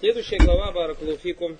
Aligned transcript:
Следующая 0.00 0.38
глава 0.38 0.70
Баракулуфикум. 0.70 1.58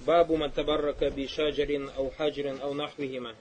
Бабу 0.00 0.36
матабаррака 0.36 1.08
би 1.08 1.28
шаджарин 1.28 1.88
ау 1.96 2.10
хаджарин 2.10 2.58
ау 2.62 2.74
нахвихима. 2.74 3.36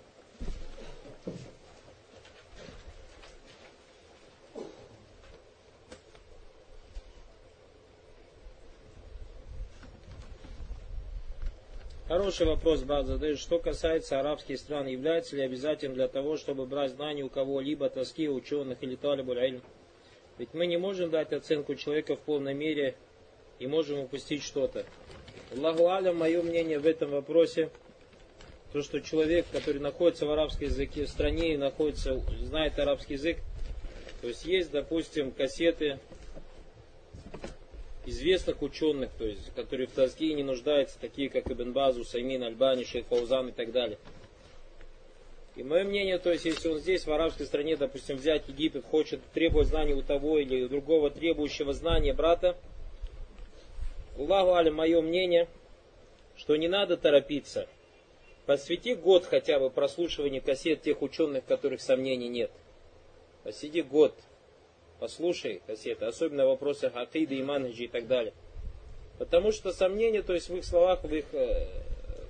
Хороший 12.08 12.46
вопрос, 12.46 12.83
брат, 12.83 13.08
задаешь. 13.08 13.40
Что 13.40 13.58
касается 13.58 14.20
арабских 14.20 14.60
стран, 14.60 14.86
является 14.86 15.36
ли 15.36 15.42
обязательным 15.42 15.96
для 15.96 16.08
того, 16.08 16.38
чтобы 16.38 16.67
брать 16.67 16.91
знания 16.91 17.23
у 17.23 17.30
кого-либо, 17.30 17.90
тоски 17.90 18.30
ученых 18.30 18.84
или 18.84 18.95
талибуль? 18.95 19.59
Ведь 20.38 20.54
мы 20.54 20.67
не 20.67 20.77
можем 20.77 21.09
дать 21.09 21.31
оценку 21.31 21.76
человека 21.76 22.16
в 22.16 22.20
полной 22.20 22.54
мере 22.54 22.95
и 23.59 23.67
можем 23.67 23.99
упустить 23.99 24.43
что-то. 24.43 24.85
Аллаху 25.55 25.89
алям, 25.89 26.17
мое 26.17 26.41
мнение 26.41 26.80
в 26.80 26.85
этом 26.85 27.12
вопросе, 27.12 27.70
то, 28.73 28.81
что 28.81 28.99
человек, 28.99 29.45
который 29.52 29.79
находится 29.79 30.26
в 30.26 30.31
арабской 30.31 30.66
языке 30.66 31.05
в 31.05 31.09
стране 31.09 31.53
и 31.53 31.57
находится, 31.57 32.20
знает 32.41 32.77
арабский 32.77 33.13
язык, 33.13 33.38
то 34.21 34.27
есть 34.27 34.45
есть, 34.45 34.71
допустим, 34.71 35.31
кассеты 35.31 35.99
известных 38.05 38.62
ученых, 38.62 39.12
то 39.17 39.26
есть, 39.26 39.54
которые 39.55 39.88
в 39.88 39.91
Тазгии 39.91 40.34
не 40.34 40.43
нуждаются, 40.43 40.99
такие 40.99 41.29
как 41.29 41.49
Ибн 41.49 41.71
Базу, 41.71 42.04
Саймин, 42.04 42.43
Альбани, 42.43 42.84
Шейх 42.84 43.05
и 43.12 43.52
так 43.52 43.71
далее. 43.71 43.98
И 45.55 45.63
мое 45.63 45.85
мнение, 45.85 46.17
то 46.17 46.31
есть, 46.31 46.45
если 46.45 46.67
он 46.67 46.79
здесь, 46.79 47.05
в 47.05 47.11
арабской 47.11 47.45
стране, 47.45 47.77
допустим, 47.77 48.17
взять 48.17 48.47
Египет, 48.49 48.83
хочет 48.85 49.21
требовать 49.33 49.69
знаний 49.69 49.93
у 49.93 50.01
того 50.01 50.37
или 50.37 50.63
у 50.63 50.69
другого 50.69 51.09
требующего 51.09 51.73
знания 51.73 52.13
брата, 52.13 52.57
Аллаху 54.17 54.55
алим, 54.55 54.75
мое 54.75 55.01
мнение, 55.01 55.47
что 56.37 56.55
не 56.55 56.67
надо 56.67 56.97
торопиться. 56.97 57.67
Посвяти 58.45 58.95
год 58.95 59.25
хотя 59.25 59.59
бы 59.59 59.70
прослушиванию 59.70 60.41
кассет 60.41 60.81
тех 60.81 61.01
ученых, 61.01 61.45
которых 61.45 61.81
сомнений 61.81 62.27
нет. 62.27 62.51
Посиди 63.43 63.81
год, 63.81 64.14
послушай 65.00 65.62
кассеты, 65.66 66.06
особенно 66.06 66.45
в 66.45 66.50
вопросах 66.50 66.95
акиды, 66.95 67.40
иманджи 67.40 67.86
и 67.86 67.88
так 67.88 68.08
далее. 68.08 68.34
Потому 69.17 69.52
что 69.52 69.72
сомнения, 69.72 70.22
то 70.22 70.34
есть 70.34 70.50
в 70.50 70.56
их 70.56 70.66
словах, 70.66 71.03
в 71.03 71.14
их 71.14 71.25
э, 71.34 71.67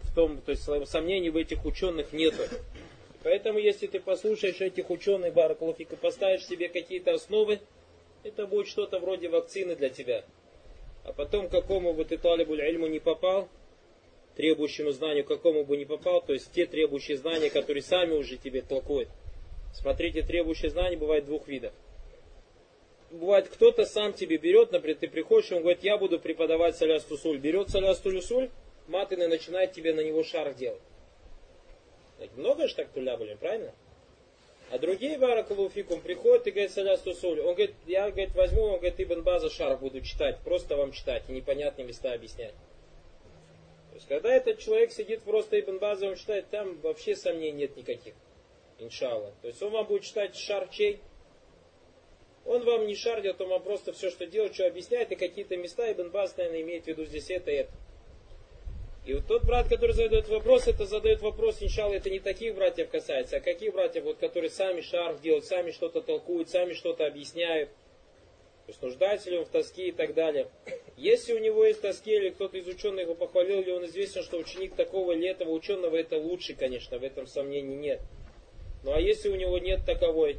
в 0.04 0.16
том, 0.16 0.40
то 0.42 0.52
есть 0.52 0.64
сомнений 0.90 1.30
в 1.30 1.38
этих 1.38 1.66
ученых 1.66 2.14
нету. 2.14 2.44
Поэтому, 3.26 3.58
если 3.58 3.88
ты 3.88 4.00
послушаешь 4.00 4.62
этих 4.62 4.92
ученых, 4.92 5.34
Баракулуфик, 5.34 5.94
и 5.94 5.96
поставишь 5.96 6.46
себе 6.46 6.70
какие-то 6.70 7.16
основы, 7.16 7.60
это 8.24 8.46
будет 8.46 8.68
что-то 8.68 9.00
вроде 9.00 9.30
вакцины 9.30 9.76
для 9.76 9.90
тебя. 9.90 10.24
А 11.04 11.12
потом, 11.12 11.50
какому 11.50 11.94
бы 11.94 12.06
ты 12.06 12.20
талибуль 12.20 12.62
ильму 12.62 12.86
не 12.86 13.00
попал, 13.00 13.50
требующему 14.36 14.92
знанию, 14.92 15.26
какому 15.26 15.66
бы 15.66 15.76
не 15.76 15.86
попал, 15.86 16.22
то 16.22 16.34
есть 16.34 16.52
те 16.52 16.68
требующие 16.68 17.18
знания, 17.18 17.50
которые 17.50 17.82
сами 17.82 18.14
уже 18.14 18.38
тебе 18.38 18.62
толкуют. 18.62 19.10
Смотрите, 19.74 20.22
требующие 20.22 20.70
знания 20.70 20.96
бывает 20.96 21.26
двух 21.26 21.48
видов 21.48 21.74
бывает, 23.10 23.48
кто-то 23.48 23.86
сам 23.86 24.12
тебе 24.12 24.38
берет, 24.38 24.74
например, 24.74 24.98
ты 24.98 25.08
приходишь, 25.08 25.52
он 25.52 25.62
говорит, 25.62 25.84
я 25.84 25.98
буду 25.98 26.20
преподавать 26.20 26.76
саляс 26.76 27.06
тусуль. 27.06 27.38
Берет 27.38 27.70
саляс 27.70 28.00
тусуль, 28.00 28.50
матын 28.88 29.24
и 29.24 29.28
начинает 29.28 29.72
тебе 29.72 29.94
на 29.94 30.02
него 30.02 30.22
шар 30.24 30.54
делать. 30.54 30.82
Много 32.36 32.68
же 32.68 32.76
так 32.76 32.90
туля 32.90 33.18
были, 33.18 33.36
правильно? 33.36 33.74
А 34.72 34.80
другие 34.80 35.18
баракалуфикум 35.18 36.02
приходят 36.02 36.48
и 36.48 36.52
говорят 36.52 36.72
саляс 36.72 37.02
тусуль. 37.02 37.40
Он 37.40 37.54
говорит, 37.54 37.76
я 37.86 38.10
говорит, 38.10 38.34
возьму, 38.34 38.64
он 38.64 38.78
говорит, 38.78 39.00
Ибн 39.00 39.22
База 39.22 39.50
шар 39.50 39.78
буду 39.78 40.02
читать, 40.02 40.40
просто 40.44 40.76
вам 40.76 40.92
читать 40.92 41.30
непонятные 41.30 41.86
места 41.86 42.14
объяснять. 42.14 42.54
То 43.92 43.96
есть, 43.96 44.08
когда 44.08 44.34
этот 44.34 44.60
человек 44.60 44.92
сидит 44.92 45.22
просто 45.22 45.60
Ибн 45.60 45.78
База, 45.78 46.08
он 46.08 46.16
читает, 46.16 46.50
там 46.50 46.80
вообще 46.82 47.16
сомнений 47.16 47.52
нет 47.52 47.78
никаких. 47.78 48.14
Иншалла. 48.80 49.34
То 49.42 49.48
есть 49.48 49.62
он 49.62 49.72
вам 49.72 49.86
будет 49.86 50.04
читать 50.04 50.36
шар 50.36 50.68
чей? 50.70 51.00
Он 52.44 52.64
вам 52.64 52.88
не 52.88 52.96
шардит, 52.96 53.40
он 53.40 53.50
вам 53.50 53.64
просто 53.64 53.94
все, 53.94 54.10
что 54.10 54.26
делает, 54.26 54.54
что 54.54 54.68
объясняет, 54.68 55.12
и 55.12 55.16
какие-то 55.16 55.56
места 55.58 55.92
Ибн 55.92 56.10
Бас, 56.10 56.36
наверное, 56.38 56.62
имеет 56.62 56.86
в 56.86 56.88
виду 56.88 57.06
здесь 57.06 57.30
это 57.30 57.52
и 57.52 57.56
это. 57.56 57.72
И 59.06 59.14
вот 59.14 59.28
тот 59.28 59.44
брат, 59.44 59.68
который 59.68 59.92
задает 59.92 60.28
вопрос, 60.30 60.68
это 60.68 60.86
задает 60.86 61.22
вопрос, 61.22 61.62
иншалла, 61.62 61.94
это 61.94 62.10
не 62.10 62.20
таких 62.20 62.56
братьев 62.56 62.90
касается, 62.90 63.38
а 63.38 63.40
каких 63.40 63.74
братьев, 63.74 64.04
вот, 64.04 64.18
которые 64.18 64.50
сами 64.50 64.82
шарф 64.82 65.22
делают, 65.22 65.46
сами 65.46 65.72
что-то 65.72 66.02
толкуют, 66.02 66.50
сами 66.50 66.74
что-то 66.74 67.06
объясняют. 67.06 67.70
То 68.66 68.72
есть 68.72 68.82
нуждается 68.82 69.30
ли 69.30 69.38
он 69.38 69.46
в 69.46 69.50
тоске 69.50 69.90
и 69.90 69.92
так 69.92 70.16
далее. 70.16 70.50
Если 70.98 71.34
у 71.34 71.38
него 71.38 71.66
есть 71.66 71.82
тоски, 71.82 72.16
или 72.16 72.30
кто-то 72.30 72.58
из 72.58 72.68
ученых 72.68 73.02
его 73.02 73.14
похвалил, 73.14 73.62
или 73.62 73.70
он 73.70 73.86
известен, 73.86 74.24
что 74.24 74.38
ученик 74.38 74.76
такого 74.76 75.12
или 75.12 75.30
этого 75.30 75.52
ученого, 75.52 75.96
это 75.96 76.18
лучше, 76.18 76.56
конечно, 76.56 76.98
в 76.98 77.04
этом 77.04 77.28
сомнений 77.28 77.76
нет. 77.76 78.02
Ну 78.84 78.92
а 78.92 79.00
если 79.00 79.30
у 79.30 79.36
него 79.36 79.60
нет 79.60 79.86
таковой, 79.86 80.38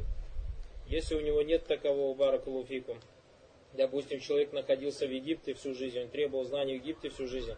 если 0.89 1.15
у 1.15 1.21
него 1.21 1.41
нет 1.41 1.65
такового 1.67 2.13
баракулуфикум, 2.15 2.99
допустим, 3.73 4.19
человек 4.19 4.51
находился 4.51 5.07
в 5.07 5.11
Египте 5.11 5.53
всю 5.53 5.73
жизнь, 5.73 5.99
он 5.99 6.09
требовал 6.09 6.43
знаний 6.43 6.79
в 6.79 6.83
Египте 6.83 7.09
всю 7.09 7.27
жизнь, 7.27 7.53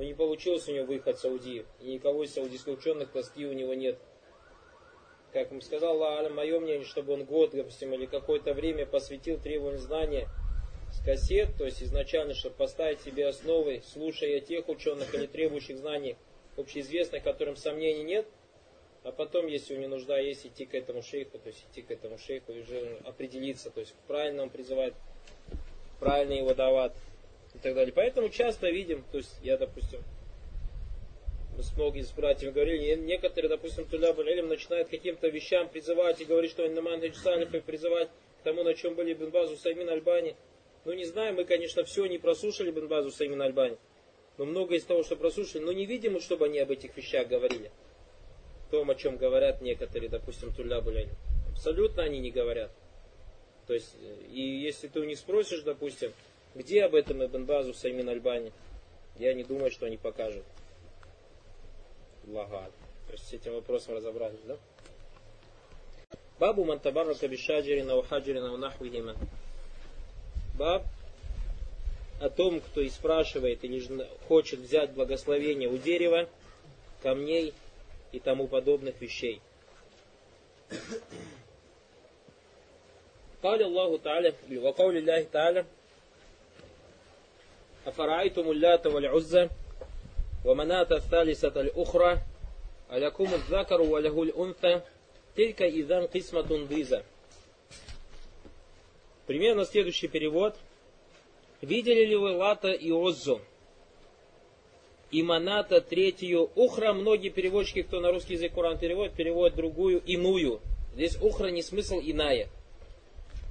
но 0.00 0.06
не 0.06 0.14
получилось 0.14 0.66
у 0.66 0.72
него 0.72 0.86
выход 0.86 1.18
в 1.18 1.20
Саудии, 1.20 1.66
и 1.78 1.92
никого 1.92 2.24
из 2.24 2.32
саудийских 2.32 2.78
ученых 2.78 3.10
тоски 3.10 3.44
у 3.44 3.52
него 3.52 3.74
нет. 3.74 3.98
Как 5.30 5.50
ему 5.50 5.60
сказал 5.60 6.02
Аллах, 6.02 6.32
мое 6.32 6.58
мнение, 6.58 6.86
чтобы 6.86 7.12
он 7.12 7.26
год, 7.26 7.50
допустим, 7.50 7.92
или 7.92 8.06
какое-то 8.06 8.54
время 8.54 8.86
посвятил 8.86 9.38
требованию 9.38 9.78
знания 9.78 10.26
с 10.90 11.04
кассет, 11.04 11.50
то 11.58 11.66
есть 11.66 11.82
изначально, 11.82 12.32
чтобы 12.32 12.56
поставить 12.56 13.02
себе 13.02 13.28
основы, 13.28 13.82
слушая 13.84 14.40
тех 14.40 14.70
ученых 14.70 15.14
или 15.14 15.26
требующих 15.26 15.76
знаний 15.76 16.16
общеизвестных, 16.56 17.22
которым 17.22 17.56
сомнений 17.56 18.02
нет– 18.02 18.26
а 19.02 19.12
потом, 19.12 19.46
если 19.46 19.74
у 19.74 19.78
него 19.78 19.96
нужда 19.96 20.18
есть, 20.18 20.46
идти 20.46 20.66
к 20.66 20.74
этому 20.74 21.02
шейху, 21.02 21.38
то 21.38 21.48
есть 21.48 21.64
идти 21.70 21.80
к 21.80 21.90
этому 21.90 22.18
шейху 22.18 22.52
и 22.52 22.60
уже 22.60 22.98
определиться, 23.04 23.70
то 23.70 23.80
есть 23.80 23.94
правильно 24.06 24.42
он 24.42 24.50
призывает, 24.50 24.92
правильно 25.98 26.34
его 26.34 26.52
давать 26.52 26.92
так 27.60 27.74
далее. 27.74 27.92
Поэтому 27.94 28.28
часто 28.28 28.70
видим, 28.70 29.04
то 29.10 29.18
есть 29.18 29.36
я, 29.42 29.56
допустим, 29.56 30.02
мы 31.56 31.62
с 31.62 31.72
многими 31.76 32.02
с 32.02 32.12
братьями 32.12 32.52
говорили, 32.52 32.94
некоторые, 32.94 33.48
допустим, 33.48 33.86
Туля 33.86 34.12
Балилим 34.12 34.48
начинают 34.48 34.88
каким-то 34.88 35.28
вещам 35.28 35.68
призывать 35.68 36.20
и 36.20 36.24
говорить, 36.24 36.50
что 36.50 36.64
они 36.64 36.74
на 36.74 36.82
Мандадж 36.82 37.14
Салифа 37.14 37.60
призывать 37.60 38.08
к 38.40 38.44
тому, 38.44 38.62
на 38.62 38.74
чем 38.74 38.94
были 38.94 39.14
Бенбазу 39.14 39.56
Саймин 39.56 39.88
Альбани. 39.88 40.36
Ну, 40.84 40.92
не 40.92 41.04
знаю, 41.04 41.34
мы, 41.34 41.44
конечно, 41.44 41.84
все 41.84 42.06
не 42.06 42.18
прослушали 42.18 42.70
Бенбазу 42.70 43.10
Саймин 43.10 43.42
Альбани, 43.42 43.76
но 44.38 44.46
многое 44.46 44.78
из 44.78 44.84
того, 44.84 45.02
что 45.02 45.16
прослушали, 45.16 45.62
но 45.62 45.72
не 45.72 45.84
видим, 45.84 46.18
чтобы 46.20 46.46
они 46.46 46.58
об 46.58 46.70
этих 46.70 46.96
вещах 46.96 47.28
говорили 47.28 47.70
том, 48.70 48.90
о 48.90 48.94
чем 48.94 49.16
говорят 49.16 49.60
некоторые, 49.60 50.08
допустим, 50.08 50.52
Туля 50.52 50.80
Булянин. 50.80 51.14
Абсолютно 51.50 52.02
они 52.04 52.20
не 52.20 52.30
говорят. 52.30 52.70
То 53.66 53.74
есть, 53.74 53.94
и 54.32 54.40
если 54.40 54.88
ты 54.88 55.00
у 55.00 55.04
них 55.04 55.18
спросишь, 55.18 55.62
допустим, 55.62 56.12
где 56.55 56.83
об 56.83 56.95
этом 56.95 57.23
Ибн 57.23 57.43
Базу 57.43 57.73
Саймин 57.73 58.09
Альбани, 58.09 58.51
я 59.17 59.33
не 59.33 59.43
думаю, 59.43 59.71
что 59.71 59.85
они 59.85 59.97
покажут. 59.97 60.43
Лагат. 62.27 62.71
То 63.07 63.13
есть 63.13 63.27
с 63.27 63.33
этим 63.33 63.53
вопросом 63.53 63.95
разобрались, 63.95 64.39
да? 64.45 64.57
Бабу 66.39 66.65
Мантабаррака 66.65 67.27
Бишаджирина 67.27 67.95
Ухаджирина 67.95 68.53
Унахвихима. 68.53 69.15
Баб 70.57 70.83
о 72.19 72.29
том, 72.29 72.61
кто 72.61 72.81
и 72.81 72.89
спрашивает 72.89 73.63
или 73.63 74.07
хочет 74.27 74.59
взять 74.59 74.91
благословение 74.91 75.69
у 75.69 75.77
дерева, 75.77 76.29
камней 77.01 77.53
и 78.11 78.19
тому 78.19 78.47
подобных 78.47 78.99
вещей. 79.01 79.41
قال 83.43 83.61
الله 83.61 83.97
تعالى 83.97 84.33
وقول 84.57 84.97
الله 84.97 85.23
تعالى 85.31 85.65
أفرأيتم 87.87 88.51
اللات 88.51 88.87
والعزى 88.87 89.49
ومناة 90.45 90.87
الثالثة 90.91 91.61
الأخرى 91.61 92.21
ألكم 92.93 93.33
الذكر 93.33 93.81
وله 93.81 94.23
الأنثى 94.23 94.81
تلك 95.35 95.61
إذا 95.61 96.05
قسمة 96.05 96.67
ضيزة 96.69 97.03
Примерно 99.27 99.65
следующий 99.65 100.07
перевод. 100.07 100.55
Видели 101.61 102.05
ли 102.05 102.15
вы 102.15 102.37
Лата 102.37 102.71
и 102.71 102.91
Оззу? 102.91 103.41
и 105.15 105.23
Маната 105.23 105.79
третью 105.81 106.49
Ухра. 106.55 106.93
Многие 106.93 107.29
переводчики, 107.29 107.83
кто 107.83 108.01
на 108.01 108.11
русский 108.11 108.33
язык 108.33 108.53
Коран 108.53 108.77
переводит, 108.77 109.13
переводят 109.13 109.55
другую 109.55 110.01
иную. 110.05 110.59
Здесь 110.93 111.17
Ухра 111.21 111.47
не 111.47 111.61
смысл 111.61 112.01
иная. 112.03 112.49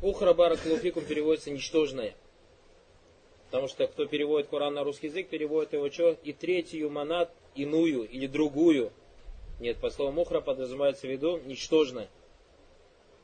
Ухра 0.02 0.34
Баракулуфикум 0.34 1.04
переводится 1.04 1.50
ничтожная. 1.50 2.14
Потому 3.49 3.67
что 3.67 3.87
кто 3.87 4.05
переводит 4.05 4.47
Коран 4.49 4.75
на 4.75 4.83
русский 4.83 5.07
язык, 5.07 5.29
переводит 5.29 5.73
его 5.73 5.89
что? 5.89 6.11
И 6.23 6.33
третью 6.33 6.89
манат 6.91 7.31
иную 7.55 8.07
или 8.07 8.27
другую. 8.27 8.91
Нет, 9.59 9.77
по 9.77 9.89
словам 9.89 10.19
ухра 10.19 10.39
подразумевается 10.39 11.07
в 11.07 11.09
виду 11.09 11.39
ничтожная. 11.45 12.09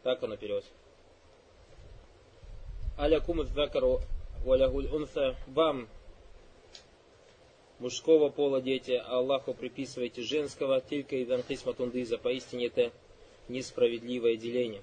Так 0.04 0.24
оно 0.24 0.36
переводится. 0.36 0.72
Аля 2.98 3.20
кумат 3.20 3.50
закару 3.50 4.02
валягуль 4.46 4.88
унса, 4.88 5.36
вам 5.48 5.88
мужского 7.80 8.30
пола 8.30 8.62
дети, 8.62 8.92
Аллаху 8.92 9.54
приписываете 9.54 10.22
женского, 10.22 10.82
только 10.82 11.22
идан 11.22 11.44
хисматундыза, 11.44 12.18
поистине 12.18 12.68
это 12.68 12.92
несправедливое 13.48 14.38
деление. 14.38 14.82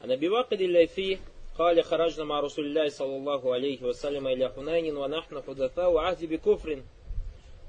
А 0.00 0.06
на 0.06 0.16
бивакади 0.16 0.64
ляйфи 0.64 1.18
قال 1.60 1.84
خرجنا 1.84 2.24
مع 2.24 2.40
رسول 2.40 2.64
الله 2.64 2.88
صلى 2.88 3.16
الله 3.16 3.54
عليه 3.54 3.82
وسلم 3.82 4.26
إلى 4.26 4.52
حنين 4.56 4.96
ونحن 4.96 5.42
حدثاء 5.42 5.96
عهد 5.96 6.24
بكفر. 6.24 6.82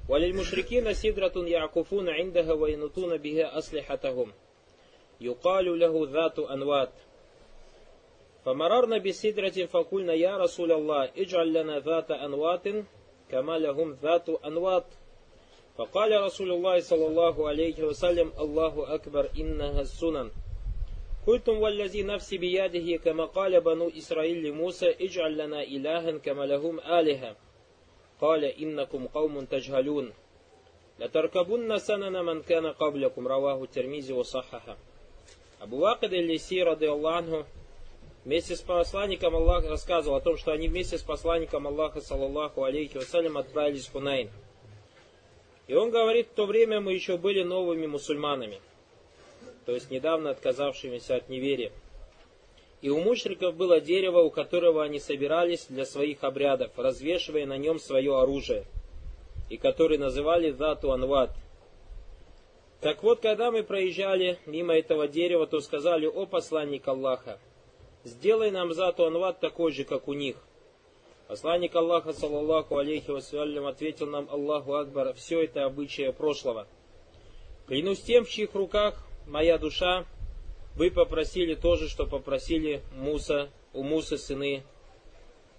وللمشركين 0.08 0.92
سدرة 0.92 1.32
يعكفون 1.36 2.08
عندها 2.08 2.52
وينطون 2.52 3.16
بها 3.16 3.58
أسلحتهم. 3.58 4.32
يقال 5.20 5.78
له 5.78 6.08
ذات 6.10 6.38
أنوات. 6.38 6.92
فمررنا 8.44 8.98
بسدرة 8.98 9.66
فقلنا 9.66 10.14
يا 10.14 10.36
رسول 10.36 10.72
الله 10.72 11.10
اجعل 11.16 11.52
لنا 11.52 11.78
ذات 11.78 12.10
أنوات 12.10 12.68
كما 13.30 13.58
لهم 13.58 13.96
ذات 14.02 14.28
أنوات. 14.28 14.86
فقال 15.78 16.20
رسول 16.22 16.52
الله 16.52 16.80
صلى 16.80 17.06
الله 17.06 17.48
عليه 17.48 17.84
وسلم 17.84 18.32
الله 18.38 18.94
أكبر 18.94 19.28
إنها 19.38 19.80
السنن. 19.80 20.30
قلتم 21.27 21.57
والذي 21.57 22.03
نفسي 22.03 22.37
بيده 22.37 22.97
كما 23.03 23.25
قال 23.25 23.61
بنو 23.61 23.91
إسرائيل 23.97 24.43
لموسى 24.47 24.95
اجعل 25.01 25.37
لنا 25.37 25.63
إلها 25.63 26.11
كما 26.11 26.45
لهم 26.45 26.79
آلهة 26.79 27.35
قال 28.21 28.45
إنكم 28.45 29.07
قوم 29.07 29.45
تجهلون 29.45 30.13
لتركبن 30.99 31.77
سنن 31.77 32.25
من 32.25 32.41
كان 32.41 32.65
قبلكم 32.65 33.27
رواه 33.27 33.63
الترمذي 33.63 34.13
وصححه 34.13 34.77
Абу 35.59 35.77
Вакад 35.77 36.11
Лиси, 36.11 36.59
рады 36.59 36.85
Аллаху, 36.85 37.47
вместе 38.23 38.55
с 38.55 38.61
посланником 38.61 39.35
Аллаха 39.35 39.69
рассказывал 39.69 40.17
о 40.17 40.21
том, 40.21 40.37
что 40.37 40.51
они 40.51 40.67
вместе 40.67 40.99
с 40.99 41.01
посланником 41.01 41.65
Аллаха, 41.65 41.99
саллаллаху 41.99 42.63
алейхи 42.63 42.97
вассалям, 42.97 43.39
отправились 43.39 43.87
в 43.87 43.93
Хунайн. 43.93 44.29
И 45.65 45.73
он 45.73 45.89
говорит, 45.89 46.27
в 46.27 46.35
то 46.35 46.45
время 46.45 46.79
мы 46.79 46.93
еще 46.93 47.17
были 47.17 47.41
новыми 47.41 47.87
мусульманами, 47.87 48.61
то 49.64 49.72
есть 49.72 49.90
недавно 49.90 50.30
отказавшимися 50.30 51.16
от 51.16 51.28
неверия. 51.28 51.72
И 52.80 52.90
у 52.90 53.00
мушриков 53.00 53.54
было 53.54 53.80
дерево, 53.80 54.22
у 54.22 54.30
которого 54.30 54.82
они 54.82 54.98
собирались 54.98 55.66
для 55.68 55.86
своих 55.86 56.24
обрядов, 56.24 56.72
развешивая 56.76 57.46
на 57.46 57.56
нем 57.56 57.78
свое 57.78 58.18
оружие, 58.18 58.64
и 59.48 59.56
который 59.56 59.98
называли 59.98 60.50
Зату 60.50 60.90
Анват. 60.90 61.30
Так 62.80 63.04
вот, 63.04 63.20
когда 63.20 63.52
мы 63.52 63.62
проезжали 63.62 64.38
мимо 64.46 64.74
этого 64.74 65.06
дерева, 65.06 65.46
то 65.46 65.60
сказали, 65.60 66.06
о 66.06 66.26
посланник 66.26 66.88
Аллаха, 66.88 67.38
сделай 68.02 68.50
нам 68.50 68.74
Зату 68.74 69.04
Анват 69.04 69.38
такой 69.38 69.70
же, 69.70 69.84
как 69.84 70.08
у 70.08 70.12
них. 70.12 70.36
Посланник 71.28 71.74
Аллаха, 71.76 72.12
саллаллаху 72.12 72.76
алейхи 72.76 73.10
вассалям, 73.10 73.64
ответил 73.66 74.06
нам, 74.06 74.28
Аллаху 74.28 74.74
Акбар, 74.74 75.14
все 75.14 75.44
это 75.44 75.64
обычаи 75.64 76.10
прошлого. 76.10 76.66
Клянусь 77.68 78.02
тем, 78.02 78.24
в 78.24 78.28
чьих 78.28 78.54
руках 78.54 79.06
моя 79.26 79.58
душа, 79.58 80.06
вы 80.76 80.90
попросили 80.90 81.54
то 81.54 81.76
же, 81.76 81.88
что 81.88 82.06
попросили 82.06 82.82
Муса, 82.92 83.50
у 83.72 83.82
Мусы 83.82 84.18
сыны 84.18 84.62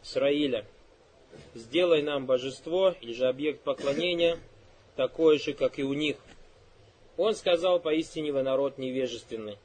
Исраиля. 0.04 0.66
Сделай 1.54 2.02
нам 2.02 2.26
божество, 2.26 2.96
или 3.02 3.14
же 3.14 3.28
объект 3.28 3.62
поклонения, 3.62 4.38
такое 4.96 5.40
же, 5.40 5.54
как 5.54 5.80
и 5.80 5.84
у 5.84 5.94
них. 5.94 6.18
Он 7.18 7.36
сказал, 7.36 7.80
поистине 7.80 8.32
вы 8.32 8.44
народ 8.44 8.78
невежественный. 8.78 9.58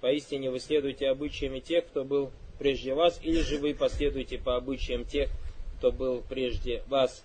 Поистине 0.00 0.50
вы 0.50 0.58
следуете 0.58 1.08
обычаями 1.08 1.60
тех, 1.60 1.86
кто 1.86 2.04
был 2.04 2.30
прежде 2.58 2.94
вас, 2.94 3.20
или 3.22 3.40
же 3.40 3.58
вы 3.58 3.74
последуете 3.74 4.38
по 4.38 4.56
обычаям 4.56 5.04
тех, 5.04 5.30
кто 5.78 5.90
был 5.90 6.22
прежде 6.28 6.82
вас. 6.88 7.24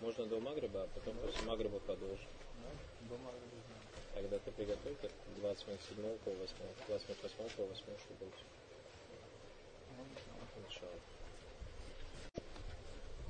Можно 0.00 0.26
до 0.26 0.40
Магриба, 0.40 0.82
а 0.82 0.88
потом 0.94 1.14
после 1.16 1.46
Магриба 1.46 1.78
продолжим. 1.80 2.28
Тогда 4.14 4.38
ты 4.38 4.50
приготовь 4.50 4.94
как 5.00 5.10
20 5.40 5.66
минут 5.68 5.80
7 5.88 5.96
по 6.24 6.30
8, 6.30 6.54
20 6.88 7.08
минут 7.08 7.22
8 7.22 7.56
по 7.56 7.62
8, 7.62 7.76
чтобы 7.76 8.20
было. 8.20 8.30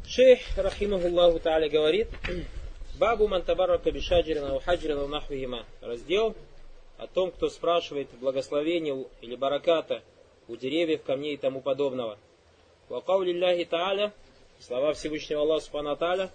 Шейх, 0.06 0.40
рахимахуллаху 0.56 1.40
та'аля, 1.40 1.68
говорит, 1.68 2.08
Бабу 2.98 3.28
мантабаррака 3.28 3.90
бишаджирина 3.90 4.54
у 4.54 4.60
хаджирина 4.60 5.06
нахвихима. 5.06 5.66
Раздел 5.82 6.34
о 6.96 7.06
том, 7.06 7.30
кто 7.30 7.50
спрашивает 7.50 8.08
благословение 8.18 9.06
или 9.20 9.36
бараката 9.36 10.02
у 10.48 10.56
деревьев, 10.56 11.02
камней 11.02 11.34
и 11.34 11.36
тому 11.36 11.60
подобного. 11.60 12.18
Вакау 12.88 13.22
лилляхи 13.22 13.64
та'аля, 13.64 14.12
слова 14.60 14.92
Всевышнего 14.94 15.42
Аллаха 15.42 15.64
Субхану 15.64 15.96
Та'аля, 15.96 16.30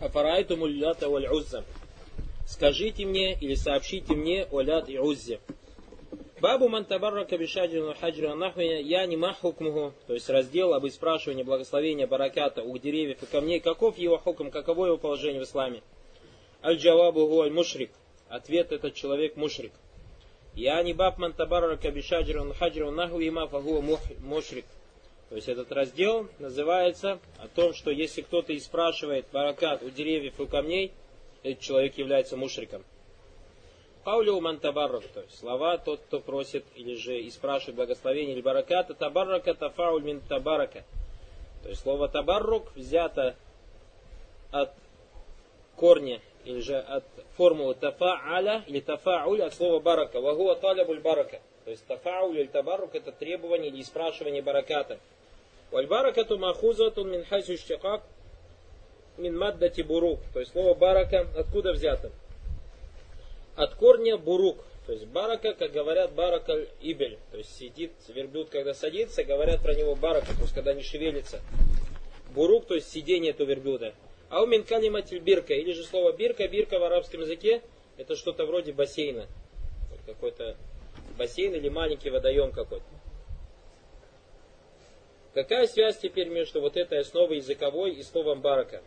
Афарайту 0.00 0.56
муллята 0.56 1.08
валь 1.08 1.26
узза. 1.28 1.64
Скажите 2.46 3.06
мне 3.06 3.34
или 3.34 3.54
сообщите 3.54 4.14
мне 4.14 4.46
о 4.50 4.60
лят 4.60 4.88
и 4.88 4.98
уззе. 4.98 5.40
Бабу 6.40 6.68
мантабаррака 6.68 7.38
бишаджину 7.38 7.94
хаджру 7.94 8.34
нахвиня 8.34 8.80
я 8.82 9.06
не 9.06 9.16
махукмуху, 9.16 9.94
то 10.06 10.12
есть 10.12 10.28
раздел 10.28 10.74
об 10.74 10.86
спрашивании 10.88 11.42
благословения 11.42 12.06
бараката 12.06 12.62
у 12.62 12.76
деревьев 12.76 13.22
и 13.22 13.26
камней, 13.26 13.60
каков 13.60 13.96
его 13.96 14.18
хукм, 14.18 14.50
каково 14.50 14.86
его 14.86 14.98
положение 14.98 15.40
в 15.40 15.44
исламе. 15.44 15.82
Аль-джавабу 16.62 17.26
гуаль 17.26 17.50
мушрик. 17.50 17.90
Ответ 18.28 18.72
этот 18.72 18.94
человек 18.94 19.36
мушрик. 19.36 19.72
Я 20.56 20.82
не 20.82 20.92
баб 20.92 21.18
мантабаррака 21.18 21.90
бишаджру 21.90 22.54
хаджру 22.54 22.90
нахвима 22.90 23.48
фагуа 23.48 23.80
мушрик. 23.80 24.66
То 25.28 25.36
есть 25.36 25.48
этот 25.48 25.72
раздел 25.72 26.28
называется 26.38 27.18
о 27.38 27.48
том, 27.48 27.74
что 27.74 27.90
если 27.90 28.22
кто-то 28.22 28.52
и 28.52 28.60
спрашивает 28.60 29.26
баракат 29.32 29.82
у 29.82 29.90
деревьев 29.90 30.38
и 30.38 30.42
у 30.42 30.46
камней, 30.46 30.92
этот 31.42 31.60
человек 31.60 31.98
является 31.98 32.36
мушриком. 32.36 32.84
Паулю 34.04 34.38
мантабаррак, 34.40 35.02
то 35.14 35.22
есть 35.22 35.38
слова 35.38 35.78
тот, 35.78 36.00
кто 36.00 36.20
просит 36.20 36.64
или 36.76 36.94
же 36.94 37.18
и 37.18 37.30
спрашивает 37.30 37.76
благословение 37.76 38.34
или 38.34 38.42
бараката, 38.42 38.94
табаррака 38.94 39.54
тафауль 39.54 40.04
мин 40.04 40.20
табарака. 40.20 40.84
То 41.62 41.70
есть 41.70 41.80
слово 41.82 42.08
табаррук 42.08 42.70
взято 42.76 43.34
от 44.50 44.72
корня 45.74 46.20
или 46.44 46.60
же 46.60 46.78
от 46.78 47.04
формулы 47.36 47.74
тафа'аля 47.74 48.62
или 48.66 48.80
тафа'уль 48.80 49.42
от 49.42 49.54
слова 49.54 49.80
барака. 49.80 50.20
Вагуа 50.20 50.54
талябуль 50.56 51.00
барака. 51.00 51.40
То 51.64 51.70
есть 51.70 51.86
тафауль 51.86 52.40
или 52.40 52.46
табаррук 52.46 52.94
это 52.94 53.10
требование 53.12 53.70
или 53.70 53.82
спрашивание 53.82 54.42
бараката. 54.42 54.98
Вальбаракату 55.70 56.38
махузатун 56.38 57.10
мин 57.10 57.24
хайсу 57.24 57.56
штикак 57.56 58.02
мин 59.16 59.36
маддати 59.38 59.80
бурук. 59.80 60.20
То 60.32 60.40
есть 60.40 60.52
слово 60.52 60.74
барака 60.74 61.26
откуда 61.36 61.72
взято? 61.72 62.10
От 63.56 63.74
корня 63.74 64.18
бурук. 64.18 64.58
То 64.86 64.92
есть 64.92 65.06
барака, 65.06 65.54
как 65.54 65.72
говорят, 65.72 66.12
барака 66.12 66.66
ибель. 66.82 67.18
То 67.30 67.38
есть 67.38 67.56
сидит 67.56 67.92
верблюд, 68.08 68.50
когда 68.50 68.74
садится, 68.74 69.24
говорят 69.24 69.62
про 69.62 69.74
него 69.74 69.94
барака, 69.94 70.34
то 70.34 70.42
есть 70.42 70.54
когда 70.54 70.74
не 70.74 70.82
шевелится. 70.82 71.40
Бурук, 72.34 72.66
то 72.66 72.74
есть 72.74 72.90
сидение 72.90 73.30
этого 73.30 73.48
верблюда. 73.48 73.94
А 74.34 74.42
у 74.42 74.46
минкалиматиль 74.46 75.20
бирка, 75.20 75.54
или 75.54 75.70
же 75.70 75.84
слово 75.84 76.10
бирка, 76.10 76.48
бирка 76.48 76.80
в 76.80 76.82
арабском 76.82 77.20
языке, 77.20 77.62
это 77.96 78.16
что-то 78.16 78.46
вроде 78.46 78.72
бассейна. 78.72 79.28
Какой-то 80.06 80.56
бассейн 81.16 81.54
или 81.54 81.68
маленький 81.68 82.10
водоем 82.10 82.50
какой-то. 82.50 82.84
Какая 85.34 85.68
связь 85.68 85.98
теперь 85.98 86.30
между 86.30 86.60
вот 86.60 86.76
этой 86.76 86.98
основой 86.98 87.36
языковой 87.36 87.92
и 87.92 88.02
словом 88.02 88.40
барака? 88.40 88.82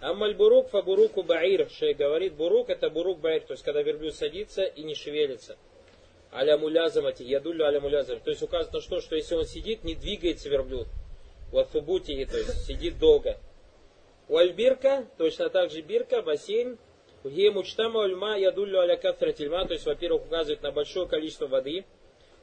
Аммаль 0.00 0.34
бурук 0.36 0.68
фа 0.68 0.80
буруку 0.80 1.24
баир. 1.24 1.68
Шей 1.68 1.94
говорит, 1.94 2.34
бурук 2.34 2.70
это 2.70 2.88
бурук 2.88 3.18
баир, 3.18 3.40
то 3.40 3.54
есть 3.54 3.64
когда 3.64 3.82
верблюд 3.82 4.14
садится 4.14 4.62
и 4.62 4.84
не 4.84 4.94
шевелится. 4.94 5.56
Аля 6.32 6.56
мулязамати, 6.56 7.24
ядулю 7.24 7.64
аля 7.64 7.80
мулязам. 7.80 8.20
То 8.20 8.30
есть 8.30 8.42
указано 8.44 8.80
что, 8.80 9.00
что 9.00 9.16
если 9.16 9.34
он 9.34 9.44
сидит, 9.44 9.82
не 9.82 9.96
двигается 9.96 10.48
верблюд. 10.48 10.86
Ватфубути, 11.50 12.24
то 12.26 12.38
есть 12.38 12.64
сидит 12.64 13.00
долго. 13.00 13.40
Уальбирка, 14.32 15.04
точно 15.18 15.50
так 15.50 15.70
же 15.70 15.82
бирка, 15.82 16.22
бассейн. 16.22 16.78
Где 17.22 17.50
мучтама 17.50 18.00
ульма 18.00 18.38
ядулю 18.38 18.80
аля 18.80 18.96
кафратильма, 18.96 19.66
то 19.66 19.74
есть, 19.74 19.84
во-первых, 19.84 20.24
указывает 20.24 20.62
на 20.62 20.72
большое 20.72 21.06
количество 21.06 21.46
воды. 21.46 21.84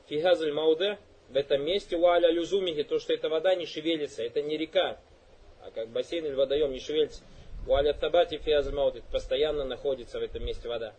Фигазаль 0.08 0.54
мауде, 0.54 1.00
в 1.30 1.36
этом 1.36 1.66
месте 1.66 1.98
у 1.98 2.06
аля 2.06 2.30
люзумихи, 2.30 2.84
то, 2.84 3.00
что 3.00 3.12
эта 3.12 3.28
вода 3.28 3.56
не 3.56 3.66
шевелится, 3.66 4.22
это 4.22 4.44
не 4.44 4.56
река, 4.56 5.00
а 5.64 5.72
как 5.72 5.90
бассейн 5.90 6.28
или 6.28 6.36
водоем 6.36 6.72
не 6.72 6.80
шевелится. 6.80 7.24
Уаля 7.68 7.94
табати 7.94 8.38
фиазмаут, 8.38 9.02
постоянно 9.12 9.66
находится 9.66 10.20
в 10.20 10.22
этом 10.22 10.46
месте 10.46 10.70
вода. 10.70 10.94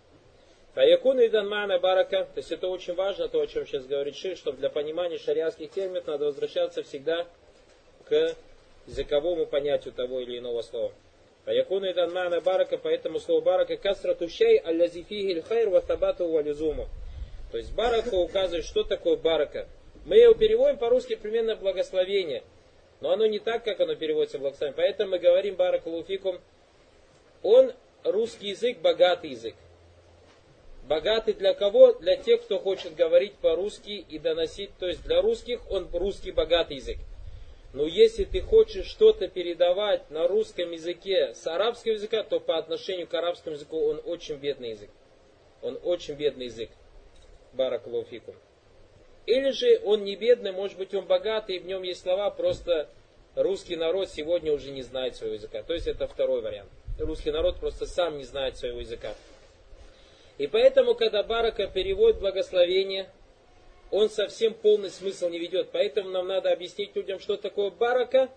Фаякуну 0.75 1.25
идан 1.25 1.49
мана 1.49 1.79
барака, 1.79 2.25
то 2.25 2.39
есть 2.39 2.51
это 2.51 2.67
очень 2.67 2.95
важно, 2.95 3.29
то, 3.29 3.41
о 3.41 3.47
чем 3.47 3.65
сейчас 3.65 3.87
говорит 3.87 4.17
Шир, 4.17 4.37
чтобы 4.37 4.59
для 4.59 4.71
понимания 4.71 5.19
шариатских 5.19 5.71
терминов 5.71 6.09
надо 6.09 6.27
возвращаться 6.27 6.83
всегда 6.83 7.29
к 8.09 8.35
языковому 8.91 9.47
понятию 9.47 9.95
того 9.95 10.21
или 10.21 10.39
иного 10.39 10.63
слова. 10.63 10.93
Фаякуну 11.45 11.91
идан 11.91 12.13
мана 12.13 12.41
барака, 12.41 12.77
поэтому 12.77 13.19
слово 13.19 13.41
барака 13.41 13.77
касра 13.77 14.15
тущай 14.15 14.59
аллази 14.59 15.03
фиги 15.03 15.41
хайр 15.41 15.71
ва 15.71 15.81
табату 15.81 16.29
валюзуму. 16.29 16.89
То 17.51 17.59
есть 17.59 17.73
барака 17.75 18.15
указывает, 18.15 18.65
что 18.65 18.85
такое 18.85 19.17
барака. 19.17 19.67
Мы 20.05 20.17
его 20.17 20.35
переводим 20.35 20.79
по-русски 20.79 21.17
примерно 21.17 21.57
благословение. 21.57 22.43
Но 23.01 23.13
оно 23.13 23.27
не 23.27 23.39
так, 23.39 23.65
как 23.65 23.81
оно 23.81 23.95
переводится 23.95 24.39
благословение. 24.39 24.77
Поэтому 24.77 25.13
мы 25.13 25.19
говорим 25.19 25.57
баракулуфикум. 25.57 26.39
Он 27.43 27.73
русский 28.05 28.49
язык, 28.49 28.79
богатый 28.79 29.31
язык. 29.31 29.55
Богатый 30.87 31.35
для 31.35 31.55
кого? 31.55 31.95
Для 31.95 32.17
тех, 32.17 32.43
кто 32.43 32.59
хочет 32.59 32.95
говорить 32.95 33.35
по-русски 33.37 34.05
и 34.09 34.19
доносить. 34.19 34.71
То 34.79 34.87
есть 34.87 35.03
для 35.05 35.23
русских 35.23 35.61
он 35.71 35.89
русский 35.93 36.33
богатый 36.33 36.77
язык. 36.77 36.99
Но 37.73 37.87
если 37.87 38.25
ты 38.25 38.41
хочешь 38.41 38.87
что-то 38.87 39.29
передавать 39.29 40.11
на 40.11 40.27
русском 40.27 40.73
языке 40.73 41.35
с 41.35 41.47
арабского 41.47 41.93
языка, 41.93 42.25
то 42.25 42.41
по 42.41 42.59
отношению 42.59 43.07
к 43.07 43.15
арабскому 43.15 43.55
языку 43.55 43.79
он 43.79 44.00
очень 44.05 44.37
бедный 44.37 44.71
язык. 44.71 44.91
Он 45.62 45.79
очень 45.85 46.15
бедный 46.15 46.47
язык. 46.47 46.71
Баракалуфикум. 47.53 48.35
Или 49.27 49.50
же 49.50 49.81
он 49.85 50.05
не 50.05 50.17
бедный, 50.17 50.50
может 50.50 50.79
быть 50.79 50.95
он 50.95 51.07
богатый, 51.07 51.57
и 51.57 51.59
в 51.61 51.67
нем 51.67 51.83
есть 51.83 52.03
слова, 52.03 52.31
просто 52.31 52.89
русский 53.37 53.77
народ 53.77 54.09
сегодня 54.09 54.53
уже 54.53 54.73
не 54.73 54.83
знает 54.83 55.15
своего 55.15 55.35
языка. 55.35 55.62
То 55.62 55.75
есть 55.75 55.87
это 55.87 56.09
второй 56.09 56.41
вариант. 56.41 56.71
Русский 56.99 57.31
народ 57.31 57.61
просто 57.61 57.87
сам 57.87 58.19
не 58.19 58.25
знает 58.25 58.57
своего 58.57 58.81
языка. 58.81 59.15
И 60.39 60.47
поэтому, 60.47 60.95
когда 60.95 61.23
Барака 61.23 61.67
переводит 61.67 62.19
благословение, 62.19 63.09
он 63.91 64.11
совсем 64.11 64.55
полный 64.55 64.91
смысл 64.91 65.29
не 65.29 65.39
ведет. 65.39 65.71
Поэтому 65.73 66.11
нам 66.11 66.29
надо 66.29 66.53
объяснить 66.53 66.95
людям, 66.95 67.21
что 67.21 67.37
такое 67.37 67.71
Барака, 67.71 68.29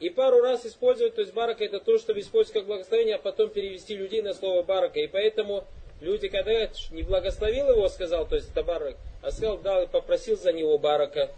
и 0.00 0.08
пару 0.08 0.40
раз 0.40 0.64
использовать, 0.64 1.14
то 1.14 1.20
есть 1.20 1.34
Барака 1.34 1.64
это 1.64 1.78
то, 1.78 1.98
чтобы 1.98 2.20
использовать 2.20 2.60
как 2.60 2.66
благословение, 2.66 3.16
а 3.16 3.18
потом 3.18 3.50
перевести 3.50 3.94
людей 3.94 4.22
на 4.22 4.32
слово 4.32 4.62
Барака. 4.62 4.98
И 5.00 5.06
поэтому 5.06 5.64
люди, 6.00 6.28
когда 6.28 6.70
не 6.90 7.02
благословил 7.02 7.68
его, 7.70 7.88
сказал, 7.88 8.26
то 8.26 8.36
есть 8.36 8.52
Табарак, 8.54 8.96
а 9.22 9.30
сказал, 9.30 9.58
дал 9.58 9.82
и 9.82 9.86
попросил 9.86 10.36
за 10.38 10.52
него 10.52 10.78
Барака. 10.78 11.30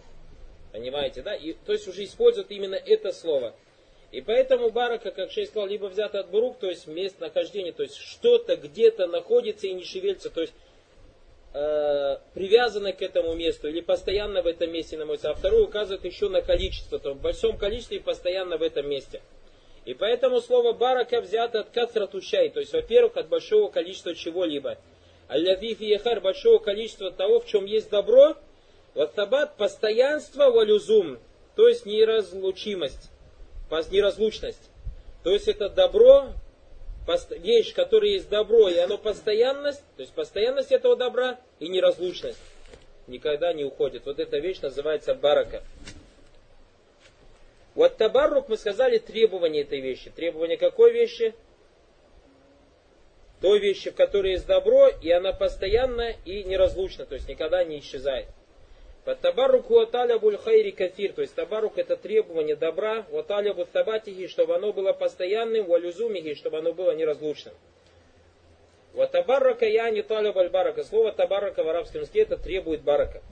Понимаете, 0.72 1.22
да? 1.22 1.34
И, 1.34 1.52
то 1.52 1.72
есть 1.72 1.86
уже 1.88 2.04
используют 2.04 2.50
именно 2.50 2.76
это 2.76 3.12
слово. 3.12 3.54
И 4.12 4.20
поэтому 4.20 4.70
барака, 4.70 5.10
как 5.10 5.30
шейх 5.30 5.48
сказал, 5.48 5.66
либо 5.66 5.86
взято 5.86 6.20
от 6.20 6.30
бурук, 6.30 6.58
то 6.58 6.68
есть 6.68 6.86
место 6.86 7.22
нахождения, 7.22 7.72
то 7.72 7.82
есть 7.82 7.96
что-то 7.96 8.56
где-то 8.56 9.06
находится 9.06 9.66
и 9.66 9.72
не 9.72 9.84
шевелится, 9.84 10.28
то 10.28 10.42
есть 10.42 10.52
э, 11.54 12.92
к 12.92 13.02
этому 13.02 13.34
месту 13.34 13.68
или 13.68 13.80
постоянно 13.80 14.42
в 14.42 14.46
этом 14.46 14.72
месте 14.72 14.96
находится. 14.96 15.30
А 15.30 15.34
второе 15.34 15.64
указывает 15.64 16.04
еще 16.04 16.28
на 16.28 16.42
количество, 16.42 16.98
то 16.98 17.14
в 17.14 17.20
большом 17.20 17.58
количестве 17.58 17.98
и 17.98 18.00
постоянно 18.00 18.56
в 18.56 18.62
этом 18.62 18.88
месте. 18.88 19.20
И 19.84 19.94
поэтому 19.94 20.40
слово 20.40 20.72
барака 20.72 21.20
взято 21.20 21.60
от 21.60 21.70
кацратушай, 21.70 22.50
то 22.50 22.60
есть, 22.60 22.72
во-первых, 22.72 23.16
от 23.16 23.28
большого 23.28 23.70
количества 23.70 24.14
чего-либо. 24.14 24.78
Аллафиф 25.28 25.80
ехар, 25.80 26.20
большого 26.20 26.58
количества 26.58 27.10
того, 27.10 27.40
в 27.40 27.46
чем 27.46 27.64
есть 27.64 27.90
добро, 27.90 28.36
вот 28.94 29.14
табат, 29.14 29.56
постоянство, 29.56 30.50
валюзум, 30.50 31.18
то 31.56 31.68
есть 31.68 31.86
неразлучимость 31.86 33.10
неразлучность. 33.90 34.70
То 35.22 35.30
есть 35.30 35.48
это 35.48 35.68
добро, 35.68 36.32
вещь, 37.30 37.74
которая 37.74 38.10
есть 38.12 38.28
добро, 38.28 38.68
и 38.68 38.78
оно 38.78 38.98
постоянность, 38.98 39.82
то 39.96 40.02
есть 40.02 40.12
постоянность 40.12 40.72
этого 40.72 40.96
добра 40.96 41.38
и 41.58 41.68
неразлучность. 41.68 42.38
Никогда 43.06 43.52
не 43.52 43.64
уходит. 43.64 44.06
Вот 44.06 44.18
эта 44.20 44.38
вещь 44.38 44.60
называется 44.60 45.14
барака. 45.14 45.62
Вот 47.74 47.96
табаррук 47.96 48.48
мы 48.48 48.56
сказали 48.56 48.98
требование 48.98 49.62
этой 49.62 49.80
вещи. 49.80 50.10
Требование 50.10 50.56
какой 50.56 50.92
вещи? 50.92 51.34
Той 53.40 53.58
вещи, 53.58 53.90
в 53.90 53.96
которой 53.96 54.32
есть 54.32 54.46
добро, 54.46 54.88
и 54.88 55.10
она 55.10 55.32
постоянна 55.32 56.14
и 56.24 56.44
неразлучна, 56.44 57.06
то 57.06 57.14
есть 57.14 57.28
никогда 57.28 57.64
не 57.64 57.80
исчезает. 57.80 58.28
Табарук 59.04 59.68
уаталя 59.70 60.20
хайри 60.38 60.70
кафир, 60.70 61.12
то 61.12 61.22
есть 61.22 61.34
табарук 61.34 61.76
это 61.76 61.96
требование 61.96 62.54
добра, 62.54 63.04
уаталя 63.10 63.52
табатихи, 63.64 64.28
чтобы 64.28 64.54
оно 64.54 64.72
было 64.72 64.92
постоянным, 64.92 65.66
валюзумихи, 65.66 66.34
чтобы 66.34 66.58
оно 66.58 66.72
было 66.72 66.94
неразлучным. 66.94 67.54
Ватабаррака 68.94 69.66
я 69.66 69.90
не 69.90 70.02
таля 70.02 70.32
барака. 70.32 70.84
Слово 70.84 71.12
табарака 71.12 71.64
в 71.64 71.68
арабском 71.68 72.02
языке 72.02 72.22
это 72.22 72.36
требует 72.36 72.82
барака. 72.82 73.22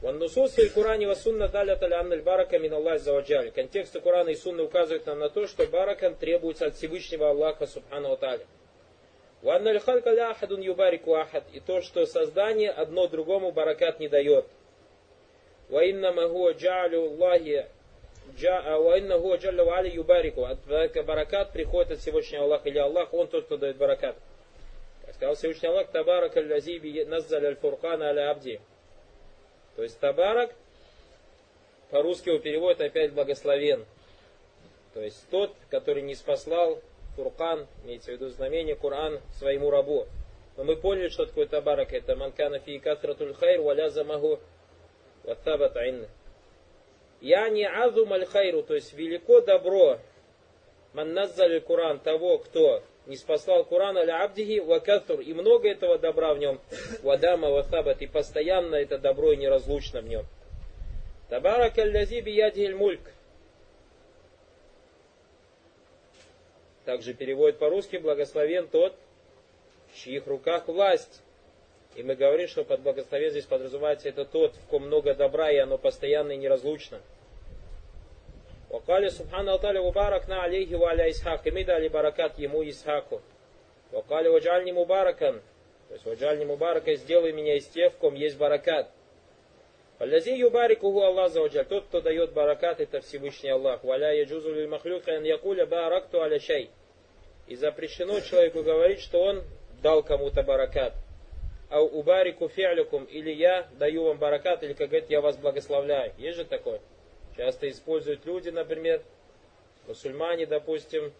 Ваннусус 0.00 0.56
в 0.56 0.74
Коране 0.74 1.06
ва 1.06 1.14
сунна 1.14 1.48
таля 1.48 1.76
таля 1.76 2.00
анналь 2.00 2.22
барака 2.22 2.58
мин 2.58 2.72
Аллах 2.72 3.00
заваджали. 3.00 3.50
Контексты 3.50 4.00
Корана 4.00 4.30
и 4.30 4.36
сунны 4.36 4.62
указывают 4.62 5.06
нам 5.06 5.18
на 5.18 5.28
то, 5.28 5.46
что 5.46 5.66
барака 5.66 6.10
требуется 6.10 6.66
от 6.66 6.76
Всевышнего 6.76 7.30
Аллаха 7.30 7.66
субхану 7.66 8.16
таля. 8.16 8.46
И 11.52 11.60
то, 11.60 11.80
что 11.80 12.06
создание 12.06 12.70
одно 12.70 13.06
другому 13.06 13.52
баракат 13.52 14.00
не 14.00 14.08
дает. 14.08 14.46
А, 20.44 20.54
э, 20.68 21.02
баракат 21.02 21.52
приходит 21.52 21.92
от 21.92 21.98
Всевышнего 21.98 22.44
Аллаха, 22.44 22.68
или 22.68 22.78
Аллах, 22.78 23.14
Он 23.14 23.28
тот, 23.28 23.46
кто 23.46 23.56
дает 23.56 23.76
баракат. 23.76 24.16
Сказал 25.14 25.34
Всевышний 25.34 25.68
Аллах, 25.68 25.88
Табарак 25.88 26.36
аль-Лазиби 26.36 27.04
наззаль 27.04 27.46
аль-Фуркан 27.46 28.02
аль-Абди. 28.02 28.60
То 29.76 29.82
есть 29.82 29.98
Табарак, 29.98 30.52
по-русски 31.90 32.28
его 32.28 32.38
переводят 32.38 32.80
опять 32.80 33.12
благословен. 33.12 33.84
То 34.94 35.00
есть 35.00 35.28
тот, 35.30 35.54
который 35.70 36.02
не 36.02 36.14
спаслал 36.14 36.80
Фуркан, 37.18 37.66
имеется 37.84 38.12
в 38.12 38.14
виду 38.14 38.28
знамение, 38.28 38.76
Коран 38.76 39.20
своему 39.38 39.70
рабу. 39.70 40.06
Но 40.56 40.62
мы 40.62 40.76
поняли, 40.76 41.08
что 41.08 41.26
такое 41.26 41.46
табарак. 41.46 41.92
Это 41.92 42.14
манкана 42.14 42.60
фи 42.60 42.78
катратуль 42.78 43.34
хайр 43.34 43.60
валя 43.60 43.90
замаху 43.90 44.38
ваттабата 45.24 45.80
инна. 45.84 46.08
Я 47.20 47.48
не 47.48 47.66
азум 47.66 48.12
аль 48.12 48.24
хайру, 48.24 48.62
то 48.62 48.74
есть 48.74 48.92
велико 48.92 49.40
добро, 49.40 49.98
ман 50.92 51.12
наззали 51.12 51.58
Куран, 51.58 51.98
того, 51.98 52.38
кто 52.38 52.84
не 53.06 53.16
спасал 53.16 53.64
Куран 53.64 53.96
аля 53.96 54.22
абдихи 54.22 54.60
вакатур, 54.60 55.20
и 55.20 55.34
много 55.34 55.68
этого 55.68 55.98
добра 55.98 56.34
в 56.34 56.38
нем, 56.38 56.60
вадама 57.02 57.50
ваттабат, 57.50 58.00
и 58.02 58.06
постоянно 58.06 58.76
это 58.76 58.98
добро 58.98 59.32
и 59.32 59.36
неразлучно 59.36 60.02
в 60.02 60.08
нем. 60.08 60.24
Табарак 61.28 61.76
аль-лази 61.78 62.20
биядихиль 62.20 62.76
мульк. 62.76 63.00
Также 66.88 67.12
переводит 67.12 67.58
по-русски 67.58 67.98
благословен 67.98 68.66
тот, 68.66 68.94
в 69.92 69.98
чьих 69.98 70.26
руках 70.26 70.68
власть. 70.68 71.20
И 71.96 72.02
мы 72.02 72.14
говорим, 72.14 72.48
что 72.48 72.64
под 72.64 72.80
благословен 72.80 73.28
здесь 73.28 73.44
подразумевается 73.44 74.08
это 74.08 74.24
тот, 74.24 74.54
в 74.54 74.66
ком 74.68 74.86
много 74.86 75.14
добра, 75.14 75.50
и 75.50 75.58
оно 75.58 75.76
постоянно 75.76 76.32
и 76.32 76.38
неразлучно. 76.38 77.02
Мубарак 78.70 80.28
на 80.28 80.44
алейхи 80.44 80.82
аля 80.82 81.10
Исхак. 81.10 81.46
И 81.46 81.50
мы 81.50 81.62
дали 81.62 81.88
баракат 81.88 82.38
ему 82.38 82.66
Исхаку. 82.66 83.20
Вакали 83.92 84.28
Ваджальни 84.28 84.72
Мубаракан. 84.72 85.42
То 85.88 85.94
есть 85.94 86.06
Ваджальни 86.06 86.46
Мубарака, 86.46 86.94
сделай 86.94 87.32
меня 87.32 87.58
из 87.58 87.66
тех, 87.66 87.92
в 87.92 87.96
ком 87.98 88.14
есть 88.14 88.38
баракат. 88.38 88.88
Аллази 89.98 90.30
юбарикуху 90.30 91.02
Аллах 91.02 91.32
заваджаль. 91.32 91.66
Тот, 91.66 91.84
кто 91.84 92.00
дает 92.00 92.32
баракат, 92.32 92.80
это 92.80 93.02
Всевышний 93.02 93.50
Аллах. 93.50 93.84
Валя 93.84 94.12
яджузу 94.12 94.54
лиль 94.54 94.68
махлюка 94.68 95.12
якуля 95.18 95.66
баракту 95.66 96.22
аля 96.22 96.40
шай. 96.40 96.70
И 97.48 97.56
запрещено 97.56 98.20
человеку 98.20 98.62
говорить, 98.62 99.00
что 99.00 99.22
он 99.22 99.42
дал 99.82 100.02
кому-то 100.02 100.42
баракат. 100.42 100.94
А 101.70 101.80
убарику 101.80 102.46
фи'люкум, 102.46 103.06
или 103.06 103.30
я 103.30 103.68
даю 103.78 104.04
вам 104.04 104.18
баракат, 104.18 104.62
или 104.62 104.74
как 104.74 104.88
говорит, 104.88 105.10
я 105.10 105.20
вас 105.20 105.36
благословляю. 105.36 106.12
Есть 106.18 106.36
же 106.36 106.44
такое? 106.44 106.80
Часто 107.36 107.68
используют 107.70 108.24
люди, 108.26 108.50
например, 108.50 109.02
мусульмане, 109.86 110.46
допустим, 110.46 111.12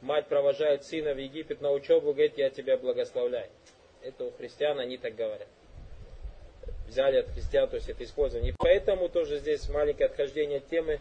мать 0.00 0.26
провожает 0.28 0.84
сына 0.84 1.12
в 1.12 1.18
Египет 1.18 1.60
на 1.60 1.72
учебу, 1.72 2.12
говорит, 2.12 2.38
я 2.38 2.50
тебя 2.50 2.76
благословляю. 2.76 3.48
Это 4.02 4.24
у 4.24 4.30
христиан, 4.32 4.78
они 4.78 4.96
так 4.96 5.14
говорят. 5.14 5.48
Взяли 6.86 7.18
от 7.18 7.28
христиан, 7.28 7.68
то 7.68 7.76
есть 7.76 7.88
это 7.88 8.04
использование. 8.04 8.52
И 8.52 8.56
поэтому 8.56 9.08
тоже 9.08 9.38
здесь 9.38 9.68
маленькое 9.68 10.08
отхождение 10.08 10.58
от 10.58 10.68
темы. 10.68 11.00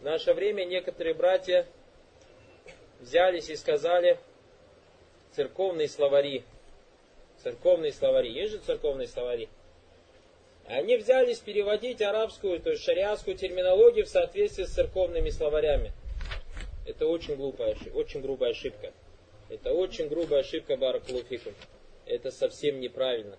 В 0.00 0.04
наше 0.04 0.34
время 0.34 0.64
некоторые 0.64 1.14
братья 1.14 1.66
взялись 3.00 3.48
и 3.50 3.56
сказали 3.56 4.18
церковные 5.32 5.88
словари. 5.88 6.44
Церковные 7.42 7.92
словари. 7.92 8.32
Есть 8.32 8.52
же 8.52 8.58
церковные 8.58 9.08
словари? 9.08 9.48
Они 10.66 10.96
взялись 10.96 11.38
переводить 11.38 12.02
арабскую, 12.02 12.60
то 12.60 12.70
есть 12.70 12.82
шариатскую 12.82 13.36
терминологию 13.36 14.04
в 14.04 14.08
соответствии 14.08 14.64
с 14.64 14.72
церковными 14.72 15.30
словарями. 15.30 15.92
Это 16.86 17.06
очень 17.06 17.36
глупая, 17.36 17.76
очень 17.94 18.20
грубая 18.20 18.50
ошибка. 18.50 18.92
Это 19.48 19.72
очень 19.72 20.08
грубая 20.08 20.40
ошибка 20.40 20.76
Баракулуфикум. 20.76 21.54
Это 22.04 22.30
совсем 22.30 22.80
неправильно. 22.80 23.38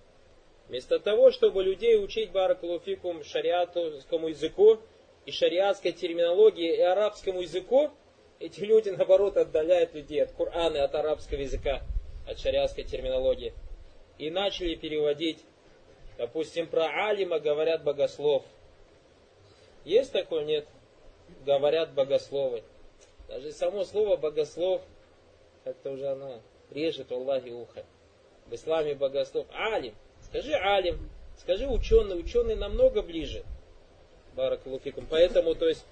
Вместо 0.70 1.00
того, 1.00 1.32
чтобы 1.32 1.64
людей 1.64 2.02
учить 2.02 2.32
Баракулуфикум 2.32 3.24
шариатскому 3.24 4.30
языку 4.30 4.80
и 5.26 5.32
шариатской 5.32 5.92
терминологии 5.92 6.76
и 6.76 6.82
арабскому 6.82 7.42
языку, 7.42 7.92
эти 8.40 8.62
люди, 8.62 8.90
наоборот, 8.90 9.38
отдаляют 9.38 9.94
людей 9.94 10.24
от 10.24 10.32
Корана, 10.32 10.84
от 10.84 10.94
арабского 10.96 11.40
языка, 11.40 11.82
от 12.28 12.40
шариатской 12.40 12.84
терминологии. 12.84 13.54
И 14.18 14.30
начали 14.30 14.76
переводить, 14.76 15.40
допустим, 16.18 16.68
про 16.68 17.10
Алима 17.10 17.40
говорят 17.40 17.84
богослов. 17.84 18.44
Есть 19.86 20.12
такое? 20.12 20.44
Нет. 20.44 20.68
Говорят 21.46 21.94
богословы. 21.94 22.64
Даже 23.28 23.52
само 23.52 23.84
слово 23.84 24.18
богослов, 24.18 24.82
как-то 25.64 25.92
уже 25.92 26.08
оно 26.08 26.42
режет 26.72 27.12
Аллахе 27.12 27.52
ухо. 27.52 27.86
В 28.48 28.54
исламе 28.56 28.96
богослов. 28.96 29.48
Алим. 29.52 29.94
Скажи 30.22 30.54
алим. 30.54 31.10
Скажи 31.38 31.68
ученый. 31.68 32.20
Ученый 32.20 32.56
намного 32.56 33.02
ближе. 33.02 33.44
Баракалуфикум. 34.36 35.06
Поэтому, 35.10 35.56
то 35.56 35.68
есть, 35.68 35.86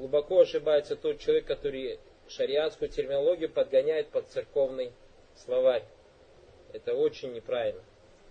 глубоко 0.00 0.40
ошибается 0.40 0.96
тот 0.96 1.18
человек, 1.18 1.44
который 1.44 2.00
шариатскую 2.26 2.88
терминологию 2.88 3.50
подгоняет 3.50 4.08
под 4.08 4.28
церковный 4.28 4.92
словарь. 5.44 5.84
Это 6.72 6.94
очень 6.94 7.34
неправильно. 7.34 7.82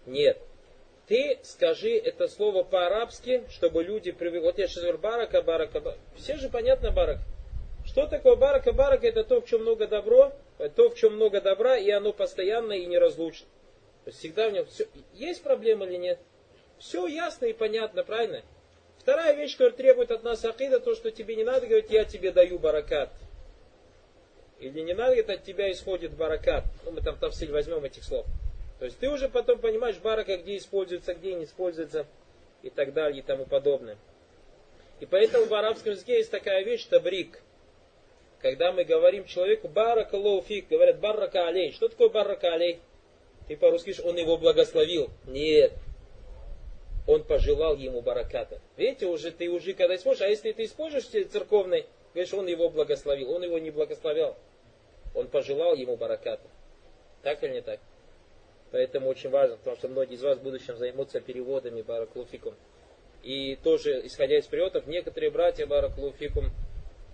Нет. 0.07 0.39
Ты 1.05 1.39
скажи 1.43 1.91
это 1.91 2.27
слово 2.27 2.63
по-арабски, 2.63 3.43
чтобы 3.49 3.83
люди 3.83 4.11
привыкли. 4.11 4.45
Вот 4.45 4.57
я 4.57 4.67
сейчас 4.67 4.81
говорю 4.81 4.97
барака, 4.97 5.41
барака, 5.43 5.79
барака. 5.79 6.01
Все 6.15 6.37
же 6.37 6.49
понятно 6.49 6.91
барак. 6.91 7.19
Что 7.85 8.07
такое 8.07 8.35
барака? 8.35 8.73
Барака 8.73 9.07
это 9.07 9.23
то, 9.23 9.41
в 9.41 9.45
чем 9.45 9.61
много 9.61 9.87
добро, 9.87 10.33
то, 10.75 10.89
в 10.89 10.95
чем 10.95 11.15
много 11.15 11.39
добра, 11.39 11.77
и 11.77 11.89
оно 11.91 12.13
постоянно 12.13 12.73
и 12.73 12.85
неразлучно. 12.85 13.47
Всегда 14.07 14.49
в 14.49 14.53
нем 14.53 14.65
все. 14.65 14.87
Есть 15.13 15.43
проблема 15.43 15.85
или 15.85 15.97
нет? 15.97 16.19
Все 16.79 17.05
ясно 17.05 17.45
и 17.45 17.53
понятно, 17.53 18.03
правильно? 18.03 18.43
Вторая 19.09 19.33
вещь, 19.33 19.53
которая 19.53 19.73
требует 19.73 20.11
от 20.11 20.23
нас 20.23 20.45
акида, 20.45 20.79
то, 20.79 20.93
что 20.93 21.09
тебе 21.09 21.35
не 21.35 21.43
надо 21.43 21.65
говорить, 21.65 21.89
я 21.89 22.05
тебе 22.05 22.31
даю 22.31 22.59
баракат. 22.59 23.09
Или 24.59 24.81
не 24.81 24.93
надо, 24.93 25.15
это 25.15 25.33
от 25.33 25.43
тебя 25.43 25.71
исходит 25.71 26.11
баракат. 26.11 26.63
Ну, 26.85 26.91
мы 26.91 27.01
там 27.01 27.17
тавсиль 27.17 27.51
возьмем 27.51 27.83
этих 27.83 28.03
слов. 28.03 28.27
То 28.77 28.85
есть 28.85 28.99
ты 28.99 29.09
уже 29.09 29.27
потом 29.27 29.57
понимаешь 29.57 29.97
барака, 29.97 30.37
где 30.37 30.57
используется, 30.57 31.15
где 31.15 31.33
не 31.33 31.45
используется 31.45 32.05
и 32.61 32.69
так 32.69 32.93
далее 32.93 33.21
и 33.21 33.23
тому 33.23 33.47
подобное. 33.47 33.97
И 34.99 35.07
поэтому 35.07 35.45
в 35.45 35.53
арабском 35.55 35.93
языке 35.93 36.17
есть 36.17 36.29
такая 36.29 36.63
вещь, 36.63 36.85
табрик. 36.85 37.41
Когда 38.43 38.71
мы 38.71 38.83
говорим 38.83 39.25
человеку 39.25 39.69
барака 39.69 40.17
лоуфик, 40.17 40.67
говорят 40.69 40.99
барака 40.99 41.47
алей. 41.47 41.71
Что 41.71 41.87
такое 41.87 42.09
барака 42.09 42.53
алей? 42.53 42.79
Ты 43.47 43.57
по-русски 43.57 43.95
он 44.03 44.17
его 44.17 44.37
благословил. 44.37 45.09
Нет, 45.25 45.73
он 47.09 47.23
пожелал 47.23 47.75
ему 47.75 48.01
бараката. 48.01 48.61
Видите, 48.77 49.07
уже 49.07 49.31
ты 49.31 49.49
уже 49.49 49.73
когда 49.73 49.95
используешь, 49.95 50.27
а 50.27 50.29
если 50.29 50.51
ты 50.51 50.65
используешь 50.65 51.05
церковный, 51.05 51.87
говоришь, 52.13 52.35
он 52.35 52.45
его 52.45 52.69
благословил, 52.69 53.31
он 53.31 53.41
его 53.41 53.57
не 53.57 53.71
благословлял. 53.71 54.37
Он 55.15 55.27
пожелал 55.27 55.73
ему 55.73 55.97
бараката. 55.97 56.47
Так 57.23 57.43
или 57.43 57.53
не 57.53 57.61
так? 57.61 57.79
Поэтому 58.69 59.09
очень 59.09 59.31
важно, 59.31 59.57
потому 59.57 59.75
что 59.75 59.87
многие 59.87 60.17
из 60.17 60.21
вас 60.21 60.37
в 60.37 60.43
будущем 60.43 60.77
займутся 60.77 61.19
переводами 61.19 61.81
бараклуфикум. 61.81 62.53
И 63.23 63.55
тоже, 63.63 64.05
исходя 64.05 64.37
из 64.37 64.45
переводов, 64.45 64.85
некоторые 64.85 65.31
братья 65.31 65.65
бараклуфикум 65.65 66.51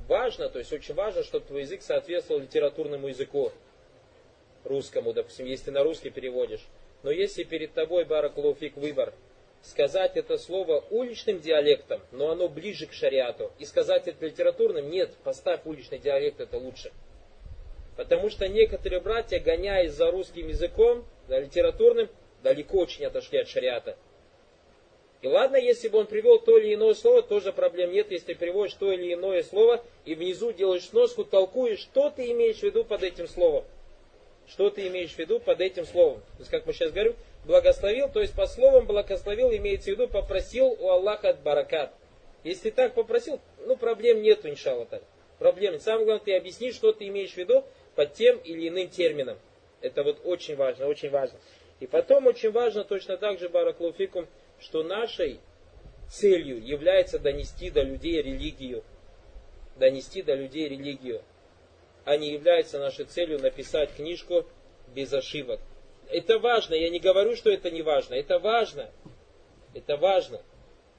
важно, 0.09 0.49
то 0.49 0.59
есть 0.59 0.73
очень 0.73 0.93
важно, 0.93 1.23
чтобы 1.23 1.45
твой 1.45 1.61
язык 1.61 1.81
соответствовал 1.81 2.41
литературному 2.41 3.07
языку 3.07 3.53
русскому, 4.65 5.13
допустим, 5.13 5.45
если 5.45 5.65
ты 5.65 5.71
на 5.71 5.83
русский 5.83 6.09
переводишь. 6.09 6.65
Но 7.01 7.11
если 7.11 7.43
перед 7.43 7.71
тобой 7.73 8.03
бараклуфик 8.03 8.75
выбор, 8.75 9.13
сказать 9.65 10.15
это 10.15 10.37
слово 10.37 10.83
уличным 10.89 11.39
диалектом, 11.39 12.01
но 12.11 12.29
оно 12.31 12.47
ближе 12.47 12.85
к 12.85 12.93
шариату, 12.93 13.51
и 13.59 13.65
сказать 13.65 14.07
это 14.07 14.25
литературным, 14.25 14.89
нет, 14.89 15.11
поставь 15.23 15.61
уличный 15.65 15.97
диалект, 15.97 16.39
это 16.39 16.57
лучше. 16.57 16.91
Потому 17.97 18.29
что 18.29 18.47
некоторые 18.47 18.99
братья, 18.99 19.39
гоняясь 19.39 19.93
за 19.93 20.11
русским 20.11 20.47
языком, 20.47 21.05
за 21.27 21.39
литературным, 21.39 22.09
далеко 22.43 22.79
очень 22.79 23.05
отошли 23.05 23.39
от 23.39 23.47
шариата. 23.47 23.97
И 25.21 25.27
ладно, 25.27 25.55
если 25.55 25.87
бы 25.87 25.97
он 25.97 26.05
привел 26.05 26.39
то 26.39 26.57
или 26.57 26.75
иное 26.75 26.93
слово, 26.93 27.23
тоже 27.23 27.51
проблем 27.51 27.91
нет, 27.91 28.11
если 28.11 28.33
ты 28.33 28.35
приводишь 28.35 28.75
то 28.75 28.91
или 28.91 29.13
иное 29.13 29.41
слово, 29.41 29.83
и 30.03 30.13
внизу 30.13 30.51
делаешь 30.51 30.91
носку, 30.91 31.23
толкуешь, 31.23 31.79
что 31.79 32.11
ты 32.11 32.29
имеешь 32.31 32.59
в 32.59 32.63
виду 32.63 32.83
под 32.83 33.01
этим 33.01 33.27
словом. 33.27 33.63
Что 34.47 34.69
ты 34.69 34.87
имеешь 34.87 35.13
в 35.13 35.17
виду 35.17 35.39
под 35.39 35.61
этим 35.61 35.85
словом? 35.85 36.19
То 36.19 36.39
есть, 36.39 36.51
как 36.51 36.67
мы 36.67 36.73
сейчас 36.73 36.91
говорим, 36.91 37.15
благословил, 37.45 38.09
то 38.09 38.21
есть 38.21 38.33
по 38.33 38.47
словам 38.47 38.85
благословил 38.85 39.51
имеется 39.51 39.91
в 39.91 39.93
виду 39.93 40.07
попросил 40.07 40.75
у 40.79 40.89
Аллаха 40.89 41.29
от 41.29 41.41
баракат. 41.41 41.93
Если 42.43 42.69
так 42.69 42.93
попросил, 42.93 43.39
ну 43.65 43.75
проблем 43.75 44.21
нету, 44.21 44.49
иншалла 44.49 44.85
так. 44.85 45.03
Проблем 45.39 45.73
нет. 45.73 45.81
Самое 45.81 46.05
главное, 46.05 46.23
ты 46.23 46.35
объясни, 46.35 46.71
что 46.71 46.93
ты 46.93 47.07
имеешь 47.07 47.33
в 47.33 47.37
виду 47.37 47.65
под 47.95 48.13
тем 48.13 48.37
или 48.37 48.69
иным 48.69 48.89
термином. 48.89 49.37
Это 49.81 50.03
вот 50.03 50.21
очень 50.23 50.55
важно, 50.55 50.87
очень 50.87 51.09
важно. 51.09 51.37
И 51.79 51.87
потом 51.87 52.27
очень 52.27 52.51
важно 52.51 52.83
точно 52.83 53.17
так 53.17 53.39
же, 53.39 53.49
Бараклуфикум, 53.49 54.27
что 54.59 54.83
нашей 54.83 55.39
целью 56.09 56.63
является 56.63 57.19
донести 57.19 57.69
до 57.69 57.81
людей 57.81 58.21
религию. 58.21 58.83
Донести 59.75 60.21
до 60.21 60.35
людей 60.35 60.69
религию. 60.69 61.21
А 62.05 62.15
не 62.15 62.31
является 62.31 62.79
нашей 62.79 63.05
целью 63.05 63.39
написать 63.39 63.93
книжку 63.93 64.45
без 64.93 65.11
ошибок. 65.11 65.59
Это 66.09 66.39
важно, 66.39 66.75
я 66.75 66.89
не 66.89 66.99
говорю, 66.99 67.35
что 67.35 67.49
это 67.49 67.71
не 67.71 67.81
важно. 67.81 68.15
Это 68.15 68.39
важно. 68.39 68.89
Это 69.73 69.97
важно. 69.97 70.41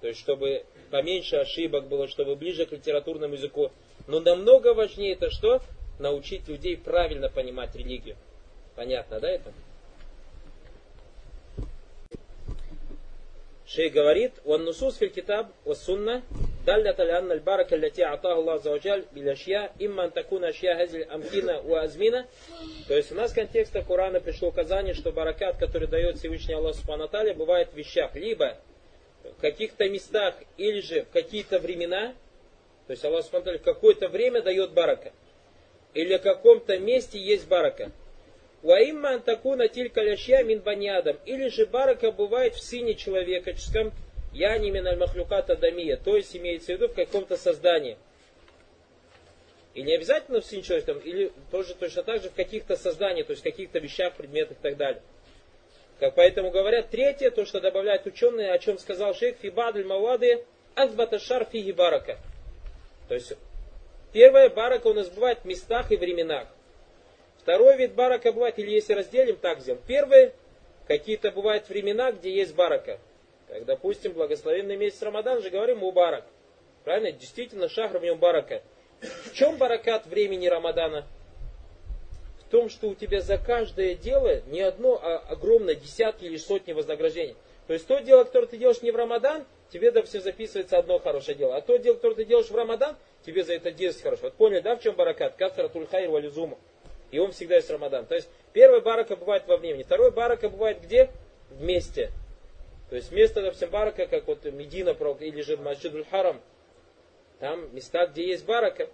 То 0.01 0.09
есть, 0.09 0.21
чтобы 0.21 0.65
поменьше 0.91 1.37
ошибок 1.37 1.89
было, 1.89 2.09
чтобы 2.09 2.37
ближе 2.37 2.67
к 2.67 2.73
литературному 2.73 3.35
языку. 3.35 3.71
Но 4.07 4.21
намного 4.21 4.75
важнее 4.75 5.13
это 5.13 5.31
что? 5.31 5.63
Научить 5.99 6.47
людей 6.49 6.77
правильно 6.77 7.29
понимать 7.29 7.75
религию. 7.75 8.17
Понятно, 8.75 9.21
да, 9.21 9.31
это? 9.31 9.53
Шей 13.67 13.89
говорит, 13.89 14.33
«Ван 14.45 14.65
нусус 14.65 14.97
фил 14.97 15.11
китаб 15.11 15.49
ва 15.65 15.75
сунна 15.75 16.23
دلت 16.68 17.00
على 17.00 17.20
أن 17.20 17.32
البركة 17.32 17.76
التي 17.76 18.06
أعطاها 18.06 18.40
الله 18.40 18.54
عز 18.54 18.68
وجل 18.68 19.06
بالأشياء 19.14 19.76
إما 19.82 20.06
أن 20.06 20.14
تكون 20.14 20.44
أشياء 20.44 20.84
هذه 20.84 20.96
الأمكنة 20.96 21.60
وأزمنة 21.60 22.26
То 22.88 22.96
есть 22.96 23.12
у 23.12 23.16
нас 23.16 23.32
в 23.32 23.36
контексте 23.36 23.82
Корана 23.82 24.20
пришло 24.20 24.50
указание, 24.50 24.94
что 24.94 25.12
баракат, 25.12 25.58
который 25.58 25.88
дает 25.88 26.18
Всевышний 26.18 26.54
Аллах 26.54 26.76
Субхану 26.76 27.10
бывает 27.34 27.70
в 27.74 27.78
вещах, 27.78 28.16
либо 28.16 28.58
в 29.24 29.42
каких-то 29.42 29.90
местах, 29.90 30.36
или 30.58 30.82
же 30.82 31.04
в 31.04 31.10
какие-то 31.10 31.60
времена, 31.60 32.14
то 32.88 32.92
есть 32.92 33.04
Аллах 33.06 33.26
Субхану 33.26 33.58
в 33.58 33.62
какое-то 33.62 34.08
время 34.08 34.42
дает 34.42 34.72
барака, 34.72 35.12
или 35.94 36.18
в 36.18 36.22
каком-то 36.22 36.78
месте 36.78 37.20
есть 37.20 37.48
барака. 37.48 37.92
Уаимма 38.64 39.16
антакуна 39.16 39.68
тилька 39.68 40.02
ляща 40.02 40.44
мин 40.44 40.60
баниадам. 40.60 41.18
Или 41.26 41.48
же 41.48 41.66
барака 41.66 42.12
бывает 42.12 42.54
в 42.54 42.62
сыне 42.62 42.94
человеческом, 42.94 43.92
я 44.33 44.59
не 44.59 44.71
махлюката 44.71 45.57
дамия, 45.57 45.97
то 45.97 46.17
есть 46.17 46.37
имеется 46.37 46.73
в 46.73 46.77
виду 46.77 46.89
в 46.89 46.95
каком-то 46.95 47.37
создании. 47.37 47.97
И 49.75 49.83
не 49.83 49.95
обязательно 49.95 50.41
в 50.41 50.49
человеческом, 50.49 50.99
или 50.99 51.33
тоже 51.51 51.75
точно 51.75 52.03
так 52.03 52.23
же 52.23 52.31
в 52.31 52.35
каких-то 52.35 52.77
созданиях, 52.77 53.27
то 53.27 53.33
есть 53.33 53.43
в 53.43 53.45
каких-то 53.45 53.79
вещах, 53.79 54.15
предметах 54.15 54.57
и 54.59 54.63
так 54.63 54.77
далее. 54.77 55.03
Как 55.99 56.15
поэтому 56.15 56.51
говорят, 56.51 56.91
третье, 56.91 57.31
то, 57.31 57.45
что 57.45 57.61
добавляют 57.61 58.07
ученые, 58.07 58.53
о 58.53 58.59
чем 58.59 58.79
сказал 58.79 59.15
шейх, 59.15 59.37
фибадль 59.37 59.85
мавады, 59.85 60.45
азбаташар 60.75 61.45
фиги 61.45 61.73
барака. 61.73 62.19
То 63.09 63.15
есть, 63.15 63.33
первое, 64.13 64.49
барака 64.51 64.89
у 64.89 64.95
нас 64.95 65.09
бывает 65.09 65.41
в 65.41 65.45
местах 65.45 65.91
и 65.93 65.97
временах. 65.97 66.49
Второй 67.39 67.77
вид 67.77 67.95
барака 67.95 68.33
бывает, 68.33 68.59
или 68.59 68.71
если 68.71 68.93
разделим, 68.93 69.37
так 69.37 69.61
сделаем. 69.61 69.83
Первое, 69.87 70.33
какие-то 70.87 71.31
бывают 71.31 71.69
времена, 71.69 72.13
где 72.13 72.35
есть 72.35 72.55
барака. 72.55 72.99
Как, 73.49 73.65
допустим, 73.65 74.13
благословенный 74.13 74.77
месяц 74.77 75.03
Рамадан 75.03 75.43
же 75.43 75.51
говорим 75.51 75.79
Мубарак. 75.79 76.25
Правильно? 76.85 77.13
Действительно, 77.13 77.69
шахр 77.69 77.99
в 77.99 78.03
нем 78.03 78.19
барака. 78.19 78.63
В 79.01 79.33
чем 79.35 79.57
баракат 79.57 80.07
времени 80.07 80.47
Рамадана? 80.47 81.07
В 82.41 82.51
том, 82.51 82.69
что 82.69 82.89
у 82.89 82.95
тебя 82.95 83.21
за 83.21 83.39
каждое 83.39 83.95
дело 83.95 84.41
не 84.47 84.61
одно, 84.61 85.01
а 85.03 85.19
огромное, 85.19 85.75
десятки 85.75 86.25
или 86.25 86.37
сотни 86.37 86.73
вознаграждений. 86.73 87.37
То 87.67 87.73
есть 87.73 87.87
то 87.87 87.99
дело, 87.99 88.25
которое 88.25 88.47
ты 88.47 88.57
делаешь 88.57 88.83
не 88.83 88.93
в 88.93 88.97
Рамадан, 88.97 89.45
тебе 89.73 89.91
да 89.91 90.03
все 90.03 90.21
записывается 90.21 90.79
одно 90.79 91.01
хорошее 91.01 91.37
дело. 91.37 91.57
А 91.57 91.61
то 91.61 91.77
дело, 91.77 91.95
которое 91.95 92.15
ты 92.15 92.25
делаешь 92.25 92.49
в 92.49 92.55
Рамадан, 92.55 92.97
тебе 93.25 93.43
за 93.43 93.55
это 93.55 93.73
10 93.73 94.01
хорошо. 94.01 94.23
Вот 94.23 94.35
поняли, 94.35 94.61
да, 94.61 94.77
в 94.77 94.81
чем 94.81 94.95
баракат? 94.95 95.35
Кафтара 95.37 95.69
тульхайр 95.69 96.09
валюзуму. 96.09 96.59
И 97.11 97.19
он 97.19 97.33
всегда 97.33 97.57
есть 97.57 97.71
Рамадан. 97.71 98.07
То 98.07 98.15
есть 98.15 98.29
первый 98.53 98.81
барака 98.81 99.17
бывает 99.17 99.43
во 99.49 99.57
времени. 99.57 99.83
Второй 99.83 100.13
барака 100.13 100.49
бывает 100.49 100.81
где? 100.81 101.11
Вместе. 101.51 102.13
То 102.91 102.97
есть 102.97 103.11
место, 103.11 103.43
допустим, 103.43 103.71
барака, 103.71 104.07
как 104.07 104.27
вот 104.27 104.45
Медина 104.45 104.91
или 105.21 105.43
же 105.43 105.57
Масджидуль 105.57 106.05
Харам, 106.05 106.41
там 107.41 107.75
места, 107.75 108.07
где 108.07 108.29
есть 108.29 108.47
барака. 108.47 108.89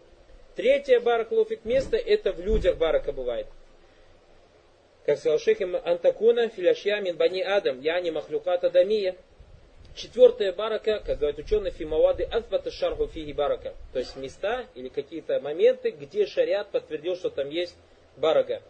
Третье 0.56 1.00
баракалуфик 1.00 1.64
место, 1.64 1.96
это 1.96 2.32
в 2.32 2.40
людях 2.40 2.76
барака 2.76 3.12
бывает. 3.12 3.46
Как 5.04 5.18
сказал 5.18 5.38
шейх 5.38 5.60
Антакуна, 5.60 6.48
филяшья 6.48 7.00
мин 7.00 7.16
бани 7.16 7.40
адам, 7.40 7.80
я 7.80 8.00
не 8.00 8.10
махлюката 8.10 8.70
дамия. 8.70 9.16
Четвертое 9.94 10.52
барака, 10.52 11.00
как 11.00 11.18
говорят 11.18 11.38
ученые, 11.38 11.70
фимавады 11.70 12.24
азбата 12.24 12.70
шарху 12.70 13.08
фиги 13.08 13.32
барака. 13.32 13.74
То 13.92 13.98
есть 13.98 14.16
места 14.16 14.66
или 14.74 14.88
какие-то 14.88 15.38
моменты, 15.40 15.90
где 15.90 16.26
шариат 16.26 16.68
подтвердил, 16.68 17.16
что 17.16 17.30
там 17.30 17.50
есть 17.50 17.76
барака. 18.16 18.62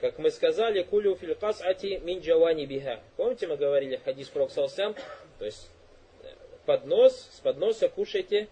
Как 0.00 0.18
мы 0.18 0.30
сказали, 0.30 0.82
кулю 0.82 1.16
филькас 1.16 1.62
ати 1.62 1.98
мин 2.04 2.20
джавани. 2.20 2.66
Помните, 3.16 3.46
мы 3.46 3.56
говорили 3.56 3.96
хадис 3.96 4.28
про 4.28 4.46
То 4.46 5.44
есть 5.44 5.70
э, 6.22 6.26
поднос, 6.66 7.30
с 7.32 7.40
подноса 7.40 7.88
кушайте 7.88 8.48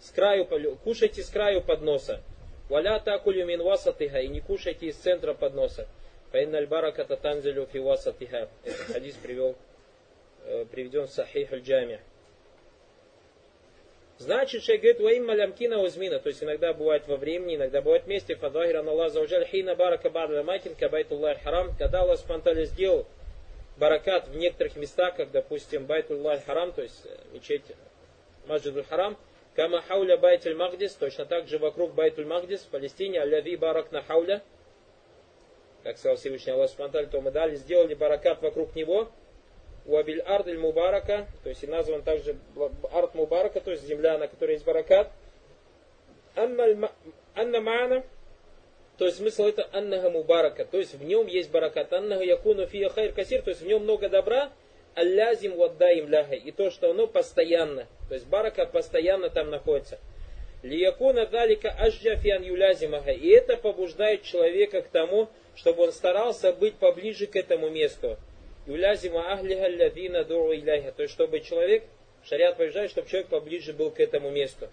с 0.00 0.10
краю, 0.10 0.46
кушайте 0.84 1.22
с 1.22 1.30
краю 1.30 1.60
подноса. 1.62 2.22
Валя 2.68 3.00
такулю 3.00 3.46
мин 3.46 3.62
васатиха, 3.62 4.20
и 4.20 4.28
не 4.28 4.40
кушайте 4.40 4.86
из 4.86 4.96
центра 4.96 5.34
подноса. 5.34 5.88
Фаин 6.30 6.54
аль-барака 6.54 7.04
татанзелю 7.04 7.66
фи 7.66 7.78
васатиха. 7.78 8.48
Этот 8.64 8.86
хадис 8.92 9.14
привел, 9.16 9.56
э, 10.44 10.66
приведен 10.70 11.06
в 11.06 11.10
Сахих 11.10 11.52
аль-Джами. 11.52 12.00
Значит, 14.18 14.62
шейх 14.62 14.80
говорит, 14.80 15.00
ваим 15.00 15.26
малямкина 15.26 15.78
узмина, 15.78 16.18
то 16.18 16.28
есть 16.28 16.42
иногда 16.42 16.72
бывает 16.72 17.06
во 17.06 17.16
времени, 17.16 17.56
иногда 17.56 17.82
бывает 17.82 18.04
вместе, 18.04 18.34
фадахир 18.34 18.78
Аллах 18.78 19.12
заужаль, 19.12 19.44
хина 19.46 19.74
барака 19.74 20.08
бада 20.08 20.42
макин, 20.42 20.74
кабайтуллах 20.74 21.42
харам, 21.42 21.74
когда 21.78 22.00
Аллах 22.00 22.18
спонтанно 22.18 22.64
сделал 22.64 23.06
баракат 23.76 24.28
в 24.28 24.36
некоторых 24.36 24.76
местах, 24.76 25.16
как, 25.16 25.30
допустим, 25.32 25.84
байтуллах 25.84 26.44
харам, 26.46 26.72
то 26.72 26.82
есть 26.82 27.04
э, 27.04 27.16
мечеть 27.34 27.64
Маджидуль 28.46 28.84
харам, 28.84 29.18
Кама 29.54 29.80
хауля 29.80 30.18
Байтуль 30.18 30.54
Магдис, 30.54 30.92
точно 30.94 31.24
так 31.24 31.48
же 31.48 31.58
вокруг 31.58 31.94
Байтуль 31.94 32.26
Магдис 32.26 32.60
в 32.60 32.68
Палестине, 32.68 33.22
алляви 33.22 33.56
барак 33.56 33.90
на 33.90 34.02
хауля, 34.02 34.42
как 35.82 35.96
сказал 35.96 36.16
Всевышний 36.16 36.52
Аллах 36.52 36.68
Субтитры, 36.68 37.06
то 37.06 37.20
мы 37.22 37.30
дали, 37.30 37.56
сделали 37.56 37.94
баракат 37.94 38.42
вокруг 38.42 38.74
него, 38.76 39.10
Уабиль 39.86 40.20
Ардиль 40.20 40.58
Мубарака, 40.58 41.26
то 41.42 41.48
есть 41.48 41.62
и 41.62 41.66
назван 41.66 42.02
также 42.02 42.36
Арт 42.92 43.14
Мубарака, 43.14 43.60
то 43.60 43.70
есть 43.70 43.84
земля, 43.84 44.18
на 44.18 44.28
которой 44.28 44.52
есть 44.52 44.64
баракат. 44.64 45.10
Анна 46.34 47.60
Маана, 47.60 48.04
то 48.98 49.04
есть 49.04 49.18
смысл 49.18 49.44
это 49.44 49.68
Аннага 49.72 50.10
Мубарака, 50.10 50.64
то 50.64 50.78
есть 50.78 50.94
в 50.94 51.04
нем 51.04 51.26
есть 51.26 51.50
баракат. 51.50 51.92
Аннага 51.92 52.24
Якуну 52.24 52.66
Фия 52.66 52.88
Хайр 52.88 53.12
Касир, 53.12 53.42
то 53.42 53.50
есть 53.50 53.62
в 53.62 53.66
нем 53.66 53.82
много 53.82 54.08
добра, 54.08 54.50
аллязим 54.94 55.56
ваддаим 55.56 56.08
ляха. 56.08 56.34
И 56.34 56.50
то, 56.50 56.70
что 56.70 56.90
оно 56.90 57.06
постоянно. 57.06 57.86
То 58.08 58.14
есть 58.14 58.26
барака 58.26 58.66
постоянно 58.66 59.30
там 59.30 59.50
находится. 59.50 59.98
Лиякуна 60.62 61.26
далика 61.26 61.70
ажджа 61.70 62.16
фиан 62.16 62.42
юлязимага. 62.42 63.12
И 63.12 63.28
это 63.28 63.56
побуждает 63.56 64.22
человека 64.22 64.82
к 64.82 64.88
тому, 64.88 65.28
чтобы 65.54 65.84
он 65.84 65.92
старался 65.92 66.52
быть 66.52 66.76
поближе 66.76 67.26
к 67.26 67.36
этому 67.36 67.68
месту. 67.68 68.16
Юлязима 68.66 69.32
ахлиха 69.32 69.68
лядина 69.68 70.24
дуру 70.24 70.52
иляха. 70.54 70.92
То 70.92 71.02
есть, 71.02 71.14
чтобы 71.14 71.40
человек, 71.40 71.84
шариат 72.24 72.56
побуждает, 72.56 72.90
чтобы 72.90 73.08
человек 73.08 73.28
поближе 73.28 73.72
был 73.72 73.90
к 73.90 74.00
этому 74.00 74.30
месту. 74.30 74.68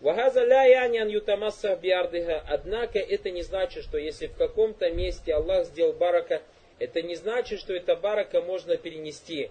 Вагаза 0.00 0.44
ля 0.44 0.64
янян 0.64 1.08
биардыха. 1.08 2.44
Однако 2.48 2.98
это 2.98 3.30
не 3.30 3.42
значит, 3.42 3.84
что 3.84 3.98
если 3.98 4.26
в 4.26 4.36
каком-то 4.36 4.90
месте 4.90 5.34
Аллах 5.34 5.66
сделал 5.66 5.92
барака, 5.92 6.42
это 6.78 7.02
не 7.02 7.14
значит, 7.16 7.60
что 7.60 7.74
это 7.74 7.96
барака 7.96 8.40
можно 8.40 8.76
перенести. 8.76 9.50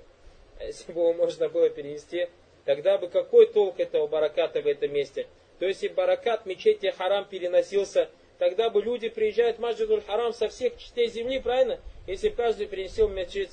А 0.60 0.66
если 0.66 0.92
бы 0.92 1.02
его 1.02 1.14
можно 1.14 1.50
было 1.50 1.70
перенести, 1.70 2.28
тогда 2.66 2.98
бы 2.98 3.08
какой 3.08 3.48
толк 3.48 3.80
этого 3.80 4.08
бараката 4.08 4.62
в 4.62 4.68
этом 4.68 4.92
месте? 4.92 5.28
То 5.60 5.66
есть, 5.66 5.84
если 5.84 5.94
баракат 5.94 6.46
мечети 6.46 6.94
харам 6.98 7.26
переносился, 7.26 8.10
тогда 8.40 8.70
бы 8.70 8.82
люди 8.82 9.10
приезжают 9.10 9.58
в 9.58 9.60
Маджидуль 9.60 10.02
Харам 10.02 10.34
со 10.34 10.48
всех 10.48 10.76
частей 10.78 11.08
земли, 11.10 11.40
правильно? 11.40 11.80
Если 12.08 12.30
бы 12.30 12.36
каждый 12.36 12.66
перенесил 12.66 13.08
мечеть, 13.08 13.52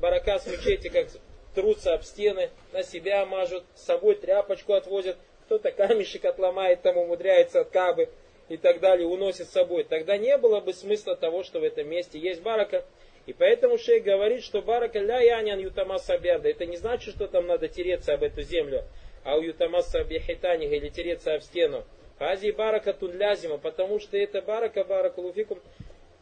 баракат 0.00 0.44
с 0.44 0.46
мечети, 0.46 0.88
как 0.88 1.08
трутся 1.54 1.94
об 1.94 2.04
стены, 2.04 2.50
на 2.72 2.84
себя 2.84 3.26
мажут, 3.26 3.64
с 3.74 3.82
собой 3.84 4.14
тряпочку 4.14 4.74
отвозят, 4.74 5.16
кто-то 5.46 5.72
камешек 5.72 6.24
отломает, 6.24 6.82
там 6.82 6.96
умудряется 6.96 7.62
от 7.62 7.70
кабы 7.70 8.08
и 8.48 8.56
так 8.56 8.78
далее, 8.78 9.08
уносит 9.08 9.48
с 9.48 9.52
собой. 9.52 9.84
Тогда 9.84 10.16
не 10.16 10.36
было 10.38 10.60
бы 10.60 10.72
смысла 10.72 11.16
того, 11.16 11.42
что 11.42 11.58
в 11.58 11.64
этом 11.64 11.88
месте 11.88 12.18
есть 12.18 12.42
барака. 12.42 12.84
И 13.26 13.32
поэтому 13.32 13.78
шейх 13.78 14.04
говорит, 14.04 14.44
что 14.44 14.62
барака 14.62 15.00
ля 15.00 15.20
янян 15.20 15.58
ютамаса 15.58 16.18
бярда. 16.18 16.48
Это 16.48 16.66
не 16.66 16.76
значит, 16.76 17.14
что 17.14 17.26
там 17.26 17.46
надо 17.46 17.68
тереться 17.68 18.14
об 18.14 18.22
эту 18.22 18.42
землю, 18.42 18.84
а 19.24 19.36
у 19.36 19.42
ютамаса 19.42 20.04
бихитаниха 20.04 20.74
или 20.74 20.88
тереться 20.88 21.34
об 21.34 21.42
стену. 21.42 21.84
Хази 22.20 22.50
барака 22.50 22.92
тут 22.92 23.14
лязима, 23.14 23.56
потому 23.56 23.98
что 23.98 24.18
это 24.18 24.42
барака, 24.42 24.84
барака 24.84 25.20
луфикум, 25.20 25.58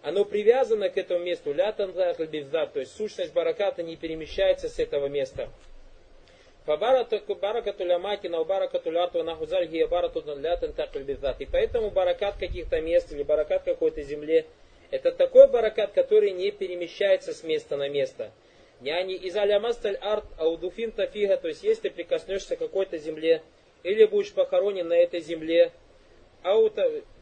оно 0.01 0.25
привязано 0.25 0.91
к 0.91 0.97
этому 0.97 1.25
месту, 1.25 1.53
ля 1.53 1.73
то 1.73 1.89
есть 2.77 2.97
сущность 2.97 3.33
бараката 3.33 3.83
не 3.83 3.97
перемещается 3.97 4.69
с 4.69 4.79
этого 4.79 5.09
места. 5.09 5.49
Лятан 10.41 10.75
И 11.39 11.47
поэтому 11.47 11.91
баракат 11.91 12.37
каких-то 12.37 12.81
мест 12.81 13.13
или 13.13 13.25
баракат 13.25 13.65
какой-то 13.65 14.03
земле– 14.03 14.47
это 14.93 15.11
такой 15.11 15.49
баракат, 15.49 15.93
который 15.93 16.31
не 16.31 16.53
перемещается 16.53 17.35
с 17.35 17.43
места 17.43 17.77
на 17.77 17.89
место. 17.89 18.31
Няни 18.81 19.15
из 19.15 19.37
алямасталь 19.37 19.97
арт 19.97 20.27
аудуфин 20.39 20.93
тафига, 20.93 21.37
то 21.37 21.49
есть 21.49 21.65
если 21.65 21.89
прикоснешься 21.89 22.55
к 22.55 22.61
какой-то 22.61 22.99
земле, 22.99 23.43
или 23.83 24.05
будешь 24.05 24.33
похоронен 24.33 24.89
на 24.89 24.95
этой 24.95 25.21
земле, 25.21 25.73
ау 26.43 26.71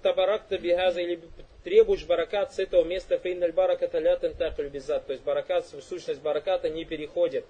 табаракта 0.02 0.58
бигаза, 0.58 1.00
или 1.00 1.20
требуешь 1.64 2.04
баракат 2.04 2.52
с 2.52 2.58
этого 2.58 2.84
места, 2.84 3.18
فإن 3.18 3.52
البركة 3.52 3.98
لا 3.98 4.34
تنتقل 4.34 4.68
بالذات, 4.68 5.06
то 5.06 5.12
есть 5.12 5.24
баракат, 5.24 5.66
сущность 5.66 6.20
бараката 6.20 6.68
не 6.68 6.84
переходит. 6.84 7.44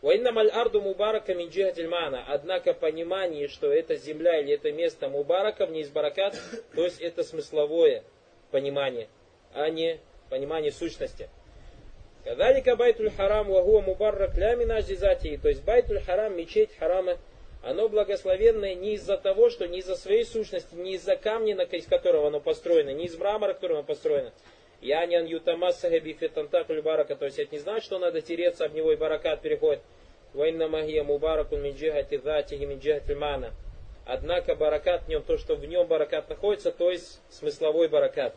وإنما 0.00 0.50
الأرض 0.50 0.80
مباركة 0.80 1.34
من 1.34 1.56
جهة 1.56 1.88
المعنى. 1.88 2.24
Однако 2.28 2.72
понимание, 2.72 3.48
что 3.48 3.72
это 3.72 3.96
земля 3.96 4.40
или 4.40 4.54
это 4.54 4.70
место 4.70 5.08
мубарака, 5.08 5.66
в 5.66 5.72
ней 5.72 5.82
есть 5.82 5.88
баракат, 5.88 6.40
то 6.74 6.84
есть 6.84 7.00
это 7.00 7.24
смысловое 7.24 8.04
понимание 8.52 9.08
а 9.54 9.70
не 9.70 9.98
понимание 10.30 10.72
сущности. 10.72 11.28
كذلك 12.24 12.76
بيت 12.76 13.10
الحرام 13.10 13.48
وهو 13.48 13.80
مبارك 13.80 14.36
لا 14.36 14.54
من 14.54 14.78
الذات. 14.78 15.38
То 15.38 15.48
есть 15.48 15.64
байтуль 15.64 16.00
харам, 16.00 16.36
мечеть 16.36 16.76
харама, 16.78 17.16
оно 17.62 17.88
благословенное 17.88 18.74
не 18.74 18.94
из-за 18.94 19.16
того, 19.16 19.50
что 19.50 19.66
не 19.66 19.78
из-за 19.78 19.96
своей 19.96 20.24
сущности, 20.24 20.74
не 20.74 20.94
из-за 20.94 21.16
камня, 21.16 21.54
из 21.56 21.86
которого 21.86 22.28
оно 22.28 22.40
построено, 22.40 22.90
не 22.90 23.06
из 23.06 23.16
мрамора, 23.16 23.54
которым 23.54 23.78
оно 23.78 23.86
построено. 23.86 24.32
Янян 24.80 25.26
ютамаса 25.26 25.90
бифетантакуль 25.98 26.82
барака. 26.82 27.16
То 27.16 27.24
есть 27.24 27.38
это 27.38 27.52
не 27.52 27.58
значит, 27.58 27.84
что 27.84 27.98
надо 27.98 28.20
тереться 28.20 28.64
об 28.64 28.74
него 28.74 28.92
и 28.92 28.96
баракат 28.96 29.42
переходит. 29.42 29.80
Вайна 30.34 30.68
магия 30.68 31.02
мубаракун 31.02 31.62
минджихати 31.62 32.18
датихи 32.18 32.64
минджихати 32.64 33.12
мана. 33.12 33.52
Однако 34.06 34.54
баракат 34.54 35.04
в 35.04 35.08
нем, 35.08 35.22
то, 35.22 35.36
что 35.36 35.56
в 35.56 35.64
нем 35.64 35.86
баракат 35.86 36.28
находится, 36.28 36.70
то 36.70 36.90
есть 36.90 37.20
смысловой 37.28 37.88
баракат. 37.88 38.34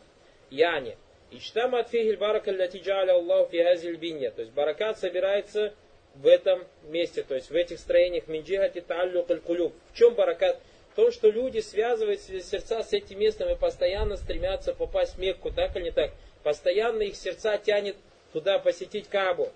Яне. 0.50 0.96
Ичтама 1.30 1.78
от 1.80 1.90
фигель 1.90 2.16
барака 2.16 2.50
лятиджаля 2.50 3.12
Аллаху 3.12 3.50
фигазиль 3.50 3.96
бинья. 3.96 4.30
То 4.30 4.42
есть 4.42 4.52
баракат 4.52 4.98
собирается 4.98 5.74
в 6.14 6.26
этом 6.26 6.64
месте, 6.84 7.22
то 7.22 7.34
есть 7.34 7.50
в 7.50 7.54
этих 7.54 7.78
строениях 7.78 8.28
минджихати 8.28 8.80
таллюк 8.80 9.28
кулюб. 9.44 9.72
В 9.92 9.96
чем 9.96 10.14
баракат? 10.14 10.60
В 10.92 10.94
том, 10.94 11.10
что 11.10 11.30
люди 11.30 11.60
связывают 11.60 12.20
сердца 12.20 12.82
с 12.82 12.92
этим 12.92 13.18
местом 13.18 13.50
и 13.50 13.56
постоянно 13.56 14.16
стремятся 14.16 14.74
попасть 14.74 15.14
в 15.14 15.18
Мекку, 15.18 15.50
так 15.50 15.74
или 15.76 15.84
не 15.84 15.90
так. 15.90 16.10
Постоянно 16.42 17.02
их 17.02 17.16
сердца 17.16 17.56
тянет 17.56 17.96
туда 18.32 18.58
посетить 18.58 19.08
Кабу. 19.08 19.50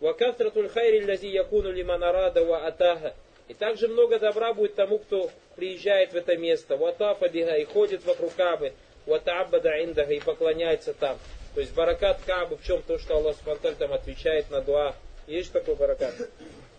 Вакафтратуль 0.00 0.70
хайри 0.70 1.00
лязи 1.00 1.26
якуну 1.26 1.70
лиманарада 1.70 2.44
ва 2.44 2.66
атаха. 2.66 3.14
И 3.48 3.54
также 3.54 3.88
много 3.88 4.18
добра 4.18 4.54
будет 4.54 4.74
тому, 4.74 4.98
кто 4.98 5.30
приезжает 5.56 6.12
в 6.12 6.16
это 6.16 6.36
место. 6.36 6.76
Ватафа 6.76 7.28
бига 7.28 7.56
и 7.56 7.64
ходит 7.64 8.04
вокруг 8.04 8.34
Кабы. 8.34 8.72
Ватаббада 9.04 9.84
индага 9.84 10.14
и 10.14 10.20
поклоняется 10.20 10.94
там. 10.94 11.18
То 11.54 11.60
есть 11.60 11.74
баракат 11.74 12.20
Кабы 12.24 12.56
в 12.56 12.64
чем 12.64 12.80
то, 12.82 12.98
что 12.98 13.16
Аллах 13.16 13.36
Субтитры 13.36 13.74
там 13.74 13.92
отвечает 13.92 14.50
на 14.50 14.62
дуа. 14.62 14.94
Есть 15.30 15.52
такой 15.52 15.76
баракат? 15.76 16.12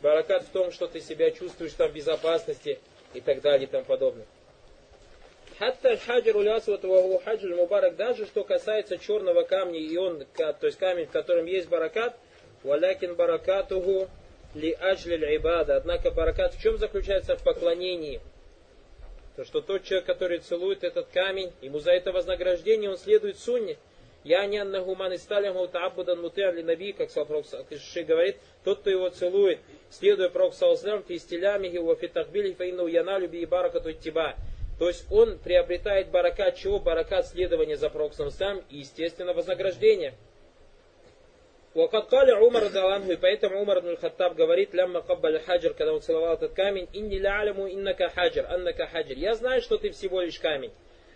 Баракат 0.02 0.44
в 0.44 0.50
том, 0.50 0.74
что 0.74 0.88
ты 0.88 1.00
себя 1.00 1.32
чувствуешь 1.32 1.72
там 1.72 1.90
в 1.90 1.94
безопасности 1.94 2.80
и 3.14 3.22
так 3.22 3.40
далее 3.40 3.66
и 3.66 3.72
тому 3.72 3.86
подобное. 3.86 4.26
Хатта 5.58 5.96
хаджар 5.96 6.36
улясват 6.36 6.84
ваху 6.84 7.22
хаджуль 7.24 7.56
мубарак, 7.56 7.96
даже 7.96 8.26
что 8.26 8.44
касается 8.44 8.98
черного 8.98 9.44
камня, 9.44 9.80
и 9.80 9.96
он, 9.96 10.26
то 10.36 10.58
есть 10.64 10.78
камень, 10.78 11.06
в 11.06 11.12
котором 11.12 11.46
есть 11.46 11.70
баракат, 11.70 12.18
валякин 12.64 13.16
баракатуху 13.16 14.10
ли 14.54 14.74
аджлиль 14.74 15.38
ибада. 15.38 15.78
Однако 15.78 16.12
баракат 16.12 16.54
в 16.54 16.62
чем 16.62 16.78
заключается? 16.78 17.38
В 17.38 17.44
поклонении 17.44 18.20
то 19.38 19.46
что 19.46 19.62
тот 19.62 19.86
человек, 19.86 20.06
который 20.06 20.40
целует 20.40 20.84
этот 20.84 21.08
камень, 21.08 21.54
ему 21.62 21.80
за 21.80 21.92
это 21.92 22.12
вознаграждение, 22.12 22.90
он 22.90 22.98
следует 22.98 23.40
сунне. 23.40 23.78
Я 24.25 24.45
не 24.47 24.59
анна 24.59 24.81
гуман 24.81 25.15
исталям 25.15 25.69
таабудан 25.69 26.21
мутер 26.21 26.53
наби, 26.63 26.93
как 26.93 27.11
Ши 27.11 28.03
говорит, 28.03 28.37
тот, 28.65 28.81
кто 28.81 28.91
его 28.91 29.09
целует, 29.09 29.61
следуя 29.89 30.29
пророк 30.29 30.55
саллаху 30.55 31.05
фи 31.07 31.19
стилями 31.19 31.69
его 31.69 31.95
фитахбили 31.95 32.53
фаину 32.53 32.89
яналю 32.89 33.29
би 33.29 33.45
баракату 33.45 33.93
тиба. 33.93 34.35
То 34.79 34.89
есть 34.89 35.07
он 35.11 35.39
приобретает 35.39 36.11
баракат 36.11 36.57
чего? 36.57 36.79
Баракат 36.79 37.29
следования 37.29 37.77
за 37.77 37.89
пророком 37.89 38.31
сам 38.31 38.63
и, 38.69 38.79
естественно, 38.79 39.33
вознаграждение. 39.33 40.15
وقد 41.77 42.09
قال 42.09 42.31
عمر 42.31 42.63
رضي 42.63 42.79
الله 42.79 42.93
عنه, 42.93 43.13
и 43.13 43.17
поэтому 43.17 43.61
Умар 43.61 43.81
ибн 43.81 43.97
Хаттаб 43.99 44.35
говорит, 44.35 44.73
лямма 44.73 45.03
каббаль 45.03 45.39
хаджир, 45.41 45.75
когда 45.75 45.93
он 45.93 46.01
целовал 46.01 46.35
этот 46.35 46.55
камень, 46.55 46.89
инни 46.95 47.17
ляляму 47.17 47.69
иннака 47.69 48.09
хаджир, 48.09 48.47
аннака 48.51 48.87
хаджир. 48.87 49.19
Я 49.19 49.35
знаю, 49.35 49.61
что 49.61 49.77
ты 49.77 49.91
всего 49.91 50.23
лишь 50.23 50.39
камень. 50.39 50.73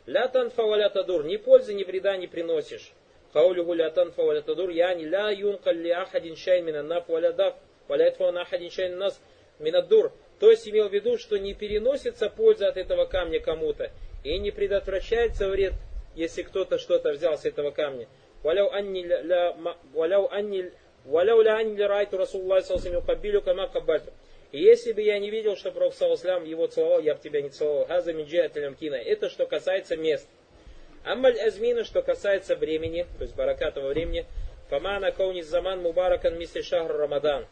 Ля 0.08 0.28
танфа 0.28 0.64
валя 0.64 0.90
тадур, 0.90 1.24
ни 1.26 1.38
пользы, 1.38 1.74
ни 1.74 1.84
вреда 1.84 2.16
не 2.18 2.28
приносишь. 2.28 2.92
Хаулюху 3.34 3.74
ля 3.74 3.90
танфа 3.90 4.24
валя 4.24 4.42
тадур, 4.42 4.70
яни 4.70 5.04
ля 5.06 5.32
юнкаль 5.32 5.78
ли 5.78 5.90
ахадин 5.90 6.36
шайн 6.36 6.66
минаннаф 6.66 7.08
валя 7.08 7.34
даф, 7.34 7.56
валя 7.88 8.10
этфаун 8.10 8.38
ахадин 8.38 8.70
шайн 8.70 8.98
нас 8.98 9.20
минадур. 9.60 10.12
То 10.40 10.52
есть 10.52 10.68
имел 10.68 10.90
в 10.90 10.94
виду, 10.94 11.18
что 11.18 11.38
не 11.38 11.54
переносится 11.54 12.30
польза 12.30 12.68
от 12.68 12.78
этого 12.78 13.06
камня 13.06 13.40
кому-то, 13.40 13.90
и 14.24 14.38
не 14.38 14.52
предотвращается 14.52 15.48
вред, 15.50 15.74
если 16.16 16.44
кто-то 16.44 16.78
что-то 16.78 17.12
взял 17.14 17.38
с 17.38 17.46
этого 17.46 17.72
камня. 17.72 18.08
Валяу 18.44 18.70
анни 18.72 19.04
ля, 19.04 19.56
валяу 19.94 20.28
анни, 20.32 20.72
валяу 21.06 21.42
ля 21.42 21.56
анни 21.56 21.82
райту 21.82 22.18
Расуллах 22.18 22.64
салсами 22.64 23.04
кабилю 23.04 23.42
кама 23.42 23.68
каббальту. 23.68 24.12
И 24.56 24.62
если 24.62 24.94
бы 24.94 25.02
я 25.02 25.20
не 25.20 25.30
видел, 25.30 25.58
что 25.58 25.70
Пророк 25.70 25.94
Саласлам 25.94 26.46
его 26.46 26.68
целовал, 26.68 27.02
я 27.02 27.14
бы 27.16 27.20
тебя 27.20 27.42
не 27.42 27.50
целовал. 27.50 27.88
Хаза 27.88 28.14
минджиатилям 28.14 28.76
кина. 28.76 28.96
Это 28.96 29.30
что 29.30 29.46
касается 29.46 29.98
мест. 29.98 30.30
Амаль 31.04 31.38
азмина, 31.38 31.84
что 31.84 32.02
касается 32.02 32.56
времени, 32.56 33.06
то 33.18 33.24
есть 33.24 33.36
баракатового 33.36 33.90
времени, 33.90 34.26
фамана 34.70 35.12
кауни 35.12 35.42
заман 35.42 35.82
мубаракан 35.82 36.40
мисли 36.40 36.62
шахр 36.62 36.96
рамадан. 36.96 37.46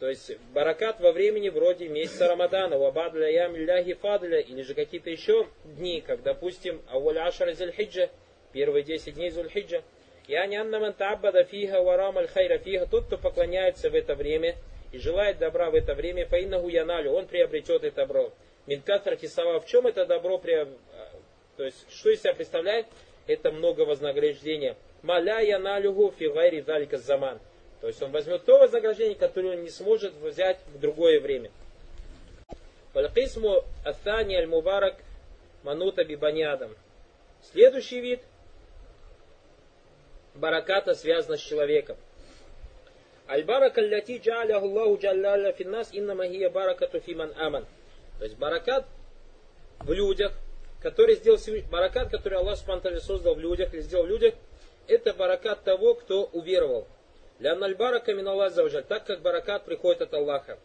То 0.00 0.08
есть 0.08 0.38
баракат 0.54 1.00
во 1.00 1.12
времени 1.12 1.50
вроде 1.50 1.86
месяца 1.86 2.28
Рамадана, 2.28 2.78
вабадля 2.78 3.28
ямилляхи 3.28 3.92
фадля, 3.92 4.40
или 4.40 4.62
же 4.62 4.72
какие-то 4.72 5.10
еще 5.10 5.48
дни, 5.64 6.00
как, 6.00 6.22
допустим, 6.22 6.80
ауль 6.88 7.18
ашар 7.18 7.52
зульхиджа, 7.52 8.08
первые 8.54 8.84
10 8.84 9.14
дней 9.16 9.28
зульхиджа. 9.28 9.82
Яни 10.28 10.56
аннаман 10.56 10.94
таббада 10.94 11.44
фиха 11.44 11.82
варам 11.82 12.16
аль 12.16 12.28
хайра 12.28 12.56
фиха, 12.56 12.86
тот, 12.86 13.04
кто 13.04 13.18
поклоняется 13.18 13.90
в 13.90 13.94
это 13.94 14.14
время 14.14 14.56
и 14.92 14.98
желает 14.98 15.38
добра 15.38 15.70
в 15.70 15.74
это 15.74 15.94
время, 15.94 16.26
фаиннаху 16.26 16.68
яналю, 16.68 17.12
он 17.12 17.26
приобретет 17.26 17.82
это 17.82 17.96
добро. 17.96 18.32
Минкатра 18.66 19.16
кисава, 19.16 19.60
в 19.60 19.66
чем 19.66 19.86
это 19.86 20.06
добро, 20.06 20.38
при... 20.38 20.68
то 21.56 21.64
есть, 21.64 21.84
что 21.90 22.10
из 22.10 22.20
себя 22.20 22.34
представляет? 22.34 22.86
Это 23.26 23.50
много 23.50 23.82
вознаграждения. 23.82 24.76
Маля 25.02 25.40
яналюху 25.40 26.12
фи 26.16 26.28
гайри 26.28 26.60
залика 26.60 26.98
заман. 26.98 27.40
То 27.80 27.88
есть 27.88 28.00
он 28.02 28.12
возьмет 28.12 28.44
то 28.44 28.58
вознаграждение, 28.58 29.16
которое 29.16 29.56
он 29.56 29.62
не 29.62 29.70
сможет 29.70 30.12
взять 30.14 30.60
в 30.74 30.78
другое 30.78 31.18
время. 31.20 31.50
Валькисму 32.94 33.64
Аthani 33.84 34.34
аль-Мубарак 34.34 34.96
Манута 35.64 36.04
Бибанядам. 36.04 36.76
Следующий 37.50 38.00
вид 38.00 38.20
бараката 40.34 40.94
связан 40.94 41.36
с 41.36 41.40
человеком. 41.40 41.96
Аль-барака 43.32 43.80
аллати 43.80 44.18
джа'аляху 44.18 44.66
Аллаху 44.66 44.98
джалляля 45.00 45.52
финнас 45.52 45.88
иннама 45.92 46.26
хия 46.26 46.50
баракату 46.50 47.00
фиман 47.00 47.32
аман. 47.38 47.64
То 48.18 48.24
есть 48.26 48.36
баракат 48.36 48.84
в 49.80 49.90
людях, 49.90 50.32
который 50.82 51.14
сделал 51.14 51.38
баракат, 51.70 52.10
который 52.10 52.38
Аллах 52.38 52.58
Субтитры 52.58 53.00
создал 53.00 53.34
в 53.34 53.40
людях 53.40 53.72
или 53.72 53.80
сделал 53.80 54.04
в 54.04 54.08
людях, 54.08 54.34
это 54.86 55.14
баракат 55.14 55.64
того, 55.64 55.94
кто 55.94 56.24
уверовал. 56.24 56.86
Лянналь 57.38 57.74
барака 57.74 58.12
мин 58.12 58.28
Аллах 58.28 58.52
завжаль, 58.52 58.84
так 58.84 59.06
как 59.06 59.22
баракат 59.22 59.64
приходит 59.64 60.02
от 60.02 60.12
Аллаха. 60.12 60.58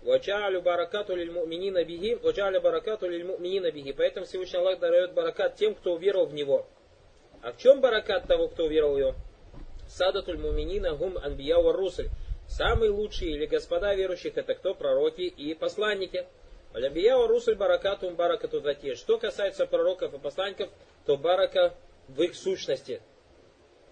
Ваджалю 0.00 0.62
баракату 0.62 1.14
лиль 1.14 1.30
муминина 1.30 1.84
биги, 1.84 2.14
ваджалю 2.14 2.62
баракату 2.62 3.10
лиль 3.10 3.24
муминина 3.24 3.70
биги. 3.70 3.92
Поэтому 3.92 4.24
Всевышний 4.24 4.58
Аллах 4.58 4.78
дает 4.78 5.12
баракат 5.12 5.56
тем, 5.56 5.74
кто 5.74 5.92
уверовал 5.92 6.24
в 6.24 6.32
него. 6.32 6.66
А 7.42 7.52
в 7.52 7.58
чем 7.58 7.82
баракат 7.82 8.26
того, 8.26 8.48
кто 8.48 8.64
уверовал 8.64 8.94
в 8.94 8.98
него? 8.98 9.14
Садатуль 9.88 10.38
муминина 10.38 10.94
гум 10.94 11.18
анбия 11.18 11.56
ва 11.56 11.72
русль. 11.72 12.08
Самые 12.48 12.90
лучшие 12.90 13.32
или 13.32 13.46
господа 13.46 13.94
верующих 13.94 14.36
это 14.36 14.54
кто? 14.54 14.74
Пророки 14.74 15.22
и 15.22 15.54
посланники. 15.54 16.26
Алябия 16.72 17.16
ва 17.16 17.26
русль 17.28 17.54
баракатум 17.54 18.14
баракату 18.14 18.60
дати. 18.60 18.94
Что 18.94 19.18
касается 19.18 19.66
пророков 19.66 20.14
и 20.14 20.18
посланников, 20.18 20.70
то 21.06 21.16
барака 21.16 21.74
в 22.08 22.22
их 22.22 22.34
сущности. 22.34 23.00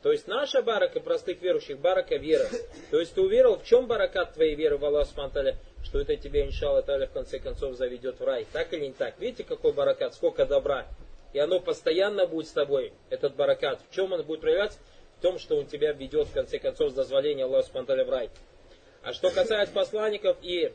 То 0.04 0.12
есть 0.12 0.28
наша 0.28 0.60
барака 0.60 1.00
простых 1.00 1.40
верующих, 1.40 1.78
барака 1.78 2.16
вера. 2.16 2.46
То 2.90 3.00
есть 3.00 3.14
ты 3.14 3.22
уверовал, 3.22 3.58
в 3.58 3.64
чем 3.64 3.86
баракат 3.86 4.34
твоей 4.34 4.54
веры 4.54 4.76
в 4.76 4.84
Аллах 4.84 5.08
Субтитры, 5.08 5.56
что 5.82 5.98
это 5.98 6.14
тебе, 6.16 6.44
иншалла, 6.44 6.82
в 6.82 7.12
конце 7.14 7.38
концов 7.38 7.74
заведет 7.76 8.20
в 8.20 8.24
рай. 8.24 8.46
Так 8.52 8.74
или 8.74 8.88
не 8.88 8.92
так? 8.92 9.18
Видите, 9.18 9.44
какой 9.44 9.72
баракат, 9.72 10.14
сколько 10.14 10.44
добра. 10.44 10.86
И 11.32 11.38
оно 11.38 11.58
постоянно 11.58 12.26
будет 12.26 12.48
с 12.48 12.52
тобой, 12.52 12.92
этот 13.08 13.34
баракат. 13.34 13.80
В 13.90 13.94
чем 13.94 14.12
он 14.12 14.22
будет 14.24 14.42
проявляться? 14.42 14.78
В 15.18 15.22
том, 15.22 15.38
что 15.38 15.56
он 15.56 15.66
тебя 15.66 15.92
ведет, 15.92 16.28
в 16.28 16.32
конце 16.32 16.58
концов, 16.58 16.90
с 16.90 16.94
дозволения 16.94 17.44
Аллаха 17.44 17.66
Субтитры 17.66 18.04
в 18.04 18.10
рай. 18.10 18.30
А 19.02 19.12
что 19.12 19.30
касается 19.30 19.74
посланников 19.74 20.36
и 20.42 20.72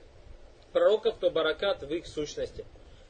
пророков, 0.72 1.18
то 1.20 1.30
баракат 1.30 1.84
в 1.84 1.94
их 1.94 2.08
сущности. 2.08 2.66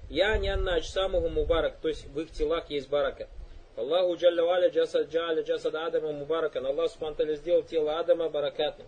Я 0.09 0.37
не 0.37 0.49
аннач 0.49 0.87
самого 0.87 1.29
мубарак, 1.29 1.77
то 1.81 1.87
есть 1.87 2.05
в 2.07 2.19
их 2.19 2.31
телах 2.31 2.69
есть 2.69 2.89
барака. 2.89 3.27
Аллаху 3.75 4.15
Джалля 4.17 4.69
Джасад 4.69 5.09
Джаля 5.09 5.41
Джасад 5.41 5.75
Адама 5.75 6.11
Мубаракан. 6.11 6.65
Аллах 6.65 6.91
Субхану 6.91 7.35
сделал 7.35 7.63
тело 7.63 7.99
Адама 7.99 8.29
баракатным. 8.29 8.87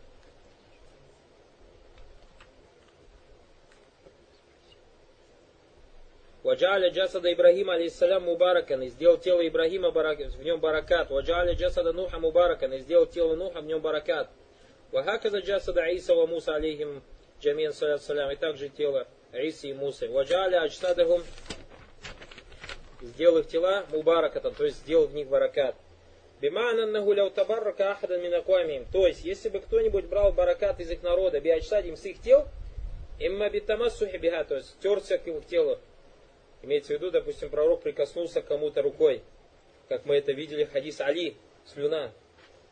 Ваджаля 6.43 6.89
Джасада 6.89 7.32
Ибрахима 7.32 7.75
алейхиссалям 7.75 8.23
Мубаракан 8.23 8.82
и 8.82 8.89
сделал 8.89 9.17
тело 9.17 9.47
Ибрахима 9.47 9.91
в 9.91 10.43
нем 10.43 10.60
баракат. 10.60 11.12
Ваджаля 11.12 11.54
Джасада 11.54 11.93
Нуха 11.93 12.17
Мубаракан 12.17 12.73
и 12.73 12.80
сделал 12.80 13.06
тело 13.06 13.36
Нуха 13.36 13.62
в 13.62 13.65
нем 13.65 13.80
баракат. 13.80 14.30
Вахаказа 14.91 15.39
Джасада 15.39 15.86
Иса 15.89 16.15
ва 16.15 16.25
Муса 16.25 16.56
алейхим 16.56 17.04
Джамин 17.41 17.73
салям 17.73 18.32
и 18.32 18.36
также 18.36 18.69
тело 18.69 19.08
Иси 19.34 19.67
и 19.67 19.73
Мусы. 19.73 20.10
Ваджаля 20.10 20.63
Аджтадахум 20.63 21.21
сделал 23.01 23.38
их 23.38 23.47
тела 23.47 23.86
мубаракатан, 23.91 24.54
то 24.54 24.65
есть 24.65 24.77
сделал 24.77 25.08
в 25.08 25.13
них 25.13 25.27
баракат. 25.27 25.75
Бимананнаху 26.41 27.13
ляу 27.13 27.30
табаррака 27.30 27.91
ахадан 27.91 28.21
минакуамим. 28.21 28.86
То 28.91 29.06
есть, 29.06 29.23
если 29.23 29.49
бы 29.49 29.60
кто-нибудь 29.60 30.06
брал 30.06 30.32
баракат 30.32 30.80
из 30.80 30.89
их 30.89 31.04
народа, 31.04 31.39
биачсадим 31.39 31.95
с 31.95 32.06
их 32.06 32.19
тел, 32.19 32.47
имма 33.19 33.49
битамассухи 33.49 34.17
биха, 34.17 34.43
то 34.43 34.56
есть 34.56 34.75
терся 34.80 35.19
к 35.19 35.27
их 35.27 35.45
телу. 35.45 35.77
Имеется 36.62 36.93
в 36.93 36.95
виду, 36.97 37.12
допустим, 37.12 37.50
пророк 37.50 37.82
прикоснулся 37.82 38.41
к 38.41 38.47
кому-то 38.47 38.82
рукой, 38.82 39.24
как 39.89 40.06
мы 40.06 40.15
это 40.15 40.32
видели, 40.32 40.63
хадис 40.63 41.02
Али, 41.02 41.36
слюна. 41.65 42.12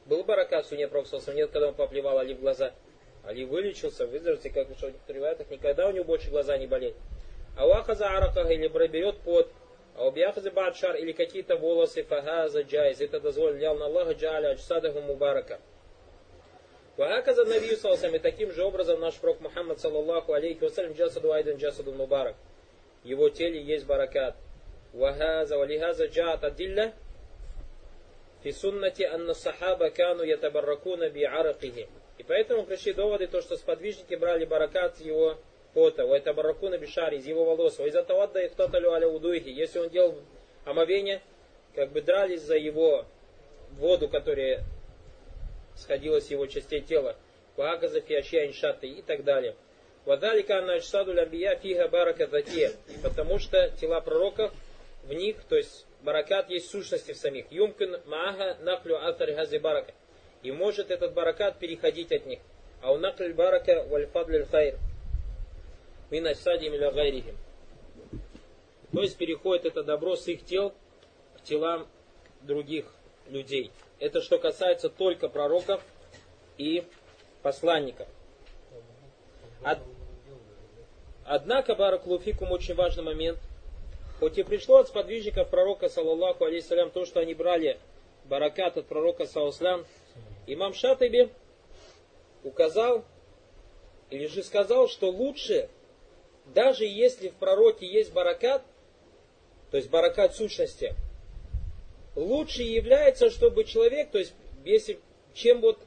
Был 0.06 0.24
баракат 0.24 0.66
в 0.66 0.70
суне 0.70 0.88
Пророка, 0.88 1.20
нет, 1.34 1.52
когда 1.52 1.68
он 1.70 1.74
поплевал 1.74 2.18
Али 2.18 2.34
в 2.34 2.40
глаза. 2.40 2.74
Али 3.24 3.46
вылечился, 3.46 4.08
выздоровился, 4.08 4.50
как 4.50 4.68
в 4.68 4.84
некоторых 4.84 5.52
никогда 5.52 5.88
у 5.88 5.92
него 5.92 6.06
больше 6.06 6.30
глаза 6.30 6.58
не 6.58 6.68
болели. 6.68 6.96
А 7.58 7.68
уахаза 7.68 8.08
аракаха 8.08 8.54
или 8.54 8.68
берет 8.88 9.18
под 9.20 9.52
Аубиахзы 10.00 10.50
бадшар 10.50 10.96
или 10.96 11.12
какие-то 11.12 11.58
волосы 11.58 12.04
фагаза 12.04 12.62
джайз. 12.62 13.02
Это 13.02 13.20
дозволил 13.20 13.76
на 13.76 13.86
Аллаха 13.86 14.14
джаля 14.14 14.52
аджсадаху 14.52 15.02
мубарака. 15.02 15.60
Ваhaказа 16.96 17.44
Навию 17.44 17.76
Салсам, 17.76 18.16
и 18.16 18.20
таким 18.20 18.52
же 18.52 18.64
образом 18.64 19.00
наш 19.00 19.16
пророк 19.16 19.42
Мухаммад, 19.42 19.80
саллаллаху 19.80 20.34
алейхи 20.34 20.64
вассалям, 20.64 20.94
джасаду 20.94 21.32
айдан 21.34 21.58
джасаду 21.58 21.92
мубарак. 21.92 22.36
Его 23.04 23.30
теле 23.30 23.62
есть 23.62 23.86
баракат. 23.86 24.36
Валихаза 24.94 26.06
джаат 26.06 26.44
адилля 26.44 26.94
фи 28.44 28.52
суннати 28.52 29.04
анна 29.04 29.34
сахаба 29.34 29.90
кану 29.90 30.24
ятабарракуна 30.24 31.10
би 31.10 31.24
аракихи. 31.24 31.88
И 32.18 32.24
поэтому 32.24 32.64
пришли 32.64 32.94
доводы, 32.94 33.28
то, 33.28 33.42
что 33.42 33.56
сподвижники 33.56 34.16
брали 34.16 34.46
баракат 34.46 35.00
его 35.00 35.38
пота, 35.74 36.06
у 36.06 36.14
это 36.14 36.34
баракуна 36.34 36.78
бишари, 36.78 37.18
из 37.18 37.26
его 37.26 37.46
волос, 37.46 37.80
из 37.80 37.96
этого 37.96 38.24
отда 38.24 38.44
их 38.44 38.54
кто-то 38.54 38.78
аля 38.92 39.08
удуихи. 39.08 39.50
Если 39.50 39.80
он 39.80 39.90
делал 39.90 40.16
омовение, 40.66 41.22
как 41.76 41.92
бы 41.92 42.02
дрались 42.02 42.42
за 42.42 42.58
его 42.58 43.06
воду, 43.78 44.10
которая 44.10 44.64
сходила 45.76 46.20
с 46.20 46.30
его 46.30 46.46
частей 46.48 46.82
тела. 46.82 47.16
Вагаza 47.56 48.02
фиашья 48.02 48.48
иншаты 48.48 48.88
и 48.88 49.02
так 49.02 49.24
далее. 49.24 49.56
Вадалика 50.10 50.60
начсаду 50.64 51.14
лямбия 51.14 51.56
фига 51.56 51.88
барака 51.88 52.26
зате. 52.26 52.72
Потому 53.04 53.38
что 53.38 53.70
тела 53.80 54.02
пророков, 54.02 54.52
в 55.04 55.14
них, 55.14 55.36
то 55.48 55.56
есть 55.56 55.86
баракат 56.02 56.50
есть 56.50 56.72
сущности 56.72 57.12
в 57.12 57.16
самих. 57.18 57.52
Юмкин 57.52 58.02
маага 58.08 58.58
наклю 58.62 58.96
атар 58.98 59.36
хази 59.36 59.60
барака. 59.60 59.94
И 60.42 60.52
может 60.52 60.90
этот 60.90 61.14
баракат 61.14 61.60
переходить 61.60 62.12
от 62.12 62.26
них. 62.26 62.40
А 62.82 62.92
у 62.92 62.98
накль 62.98 63.34
барака 63.34 63.84
вальфадль 63.84 64.46
хайр 64.46 64.80
мин 66.10 66.26
асадим 66.26 66.74
или 66.74 66.90
гайрихим. 66.90 67.38
То 68.92 69.04
есть 69.04 69.16
переходит 69.16 69.68
это 69.68 69.84
добро 69.84 70.16
с 70.16 70.28
их 70.28 70.44
тел 70.44 70.74
к 71.38 71.44
телам 71.44 71.88
других 72.42 72.88
людей. 73.28 73.70
Это 74.00 74.22
что 74.22 74.40
касается 74.40 74.90
только 74.90 75.30
пророков 75.30 75.84
и 76.58 76.84
посланников. 77.44 78.08
Од... 79.64 79.78
Однако, 81.32 81.76
Баракулуфикум, 81.76 82.52
очень 82.52 82.74
важный 82.74 83.04
момент. 83.04 83.38
Хоть 84.20 84.40
и 84.40 84.44
пришло 84.44 84.78
от 84.78 84.88
сподвижников 84.88 85.48
пророка, 85.50 85.88
саллаллаху 85.88 86.44
алейсалям, 86.44 86.90
то, 86.90 87.06
что 87.06 87.20
они 87.20 87.36
брали 87.36 87.78
баракат 88.26 88.78
от 88.78 88.88
пророка, 88.88 89.28
саллаллаху 89.28 89.86
имам 90.48 90.74
Шатаби 90.74 91.30
указал, 92.44 93.06
или 94.10 94.26
же 94.26 94.42
сказал, 94.42 94.88
что 94.88 95.12
лучше, 95.12 95.70
даже 96.48 96.86
если 96.86 97.30
в 97.30 97.36
пророке 97.36 97.86
есть 97.86 98.12
баракат, 98.12 98.64
то 99.70 99.78
есть 99.78 99.92
баракат 99.92 100.34
сущности, 100.34 100.96
лучше 102.16 102.64
является, 102.64 103.30
чтобы 103.30 103.66
человек, 103.66 104.10
то 104.10 104.18
есть 104.18 104.34
если 104.66 105.00
чем 105.36 105.62
вот 105.62 105.78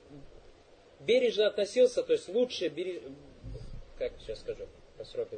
бережно 1.00 1.48
относился, 1.48 2.04
то 2.04 2.12
есть 2.12 2.28
лучше, 2.28 2.68
береж... 2.68 3.02
как 3.98 4.12
сейчас 4.20 4.38
скажу, 4.38 4.68
по 5.02 5.08
сроке 5.08 5.36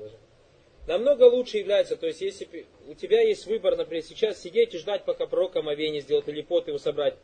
намного 0.87 1.24
лучше 1.24 1.57
является, 1.57 1.96
то 1.96 2.07
есть 2.07 2.20
если 2.20 2.66
у 2.87 2.94
тебя 2.94 3.22
есть 3.22 3.46
выбор, 3.46 3.77
например, 3.77 4.05
сейчас 4.05 4.40
сидеть 4.40 4.74
и 4.74 4.79
ждать, 4.79 5.05
пока 5.05 5.27
пророк 5.27 5.57
омовение 5.57 6.03
сделает, 6.03 6.29
или 6.29 6.42
пот 6.42 6.68
его 6.68 6.79
собрать, 6.79 7.14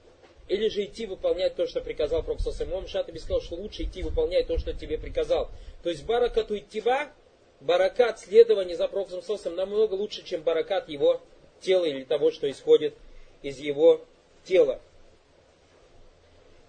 или 0.48 0.68
же 0.68 0.84
идти 0.84 1.06
выполнять 1.06 1.54
то, 1.56 1.66
что 1.66 1.82
приказал 1.82 2.22
Пророк 2.22 2.40
Имам 2.40 2.88
Шатаби 2.88 3.18
сказал, 3.18 3.42
что 3.42 3.56
лучше 3.56 3.82
идти 3.82 4.02
выполнять 4.02 4.46
то, 4.46 4.58
что 4.58 4.72
тебе 4.72 4.96
приказал. 4.96 5.50
То 5.82 5.90
есть 5.90 6.06
баракату 6.06 6.56
иттиба, 6.56 7.12
баракат 7.60 8.18
следования 8.18 8.74
за 8.74 8.88
Пророком 8.88 9.22
намного 9.54 9.94
лучше, 9.94 10.24
чем 10.24 10.42
баракат 10.42 10.88
его 10.88 11.20
тела 11.60 11.84
или 11.84 12.04
того, 12.04 12.30
что 12.30 12.50
исходит 12.50 12.94
из 13.42 13.58
его 13.58 14.00
тела. 14.44 14.80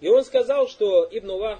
И 0.00 0.08
он 0.08 0.24
сказал, 0.24 0.68
что 0.68 1.08
Ибн 1.10 1.30
Улах 1.30 1.58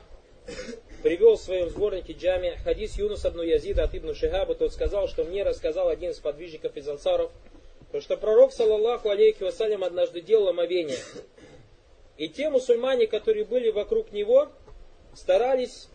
привел 1.02 1.36
в 1.36 1.40
своем 1.40 1.68
сборнике 1.68 2.12
джами 2.12 2.58
хадис 2.64 2.96
Юнус 2.96 3.24
Абну 3.24 3.42
Язида 3.42 3.84
от 3.84 3.94
Ибн 3.94 4.14
Шихаба, 4.14 4.54
тот 4.54 4.72
сказал, 4.72 5.08
что 5.08 5.24
мне 5.24 5.42
рассказал 5.42 5.88
один 5.88 6.10
из 6.10 6.18
подвижников 6.18 6.76
из 6.76 6.88
ансаров, 6.88 7.32
что 8.00 8.16
пророк, 8.16 8.52
саллаллаху 8.52 9.10
алейхи 9.10 9.42
вассалям, 9.42 9.84
однажды 9.84 10.20
делал 10.20 10.48
омовение. 10.48 10.98
И 12.16 12.28
те 12.28 12.48
мусульмане, 12.50 13.06
которые 13.06 13.44
были 13.44 13.70
вокруг 13.70 14.12
него, 14.12 14.48
старались 15.14 15.88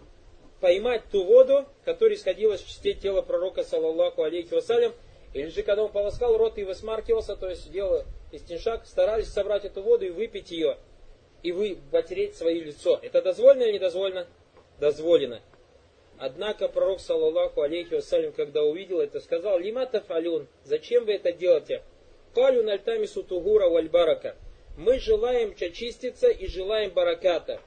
поймать 0.60 1.04
ту 1.12 1.24
воду, 1.24 1.65
которая 1.86 2.17
исходила 2.17 2.54
из 2.54 2.62
частей 2.62 2.93
тела 2.93 3.22
пророка, 3.22 3.63
саллаллаху 3.63 4.24
алейхи 4.24 4.54
вассалям, 4.54 4.93
или 5.34 5.48
же 5.48 5.63
когда 5.63 5.84
он 5.84 5.91
полоскал 5.91 6.38
рот 6.38 6.58
и 6.58 6.63
высмаркивался, 6.63 7.36
то 7.36 7.50
есть 7.50 7.72
делал 7.72 8.04
истиншак, 8.32 8.86
старались 8.86 9.30
собрать 9.30 9.65
эту 9.65 9.82
воду 9.82 10.06
и 10.06 10.10
выпить 10.10 10.52
ее, 10.52 10.78
и 11.43 11.52
вы 11.52 11.78
потереть 11.91 12.36
свое 12.36 12.60
лицо. 12.60 13.00
Это 13.02 13.22
дозволено 13.22 13.63
или 13.63 13.74
не 13.74 13.80
дозволено? 14.80 15.42
Однако 16.18 16.68
пророк, 16.68 17.00
саллаллаху 17.00 17.62
алейхи 17.62 17.94
вассалям, 17.94 18.32
когда 18.32 18.63
увидел 18.63 19.00
это, 19.00 19.20
сказал, 19.20 19.60
лиматов 19.60 20.10
алюн, 20.10 20.48
зачем 20.63 21.06
вы 21.06 21.13
это 21.13 21.32
делаете? 21.32 21.84
Калю 22.34 22.63
нальтами 22.63 23.06
сутугура 23.06 23.70
вальбарака. 23.70 24.36
Мы 24.78 25.00
желаем 25.00 25.54
очиститься 25.60 26.28
и 26.30 26.48
желаем 26.48 26.92
бараката. 26.92 27.60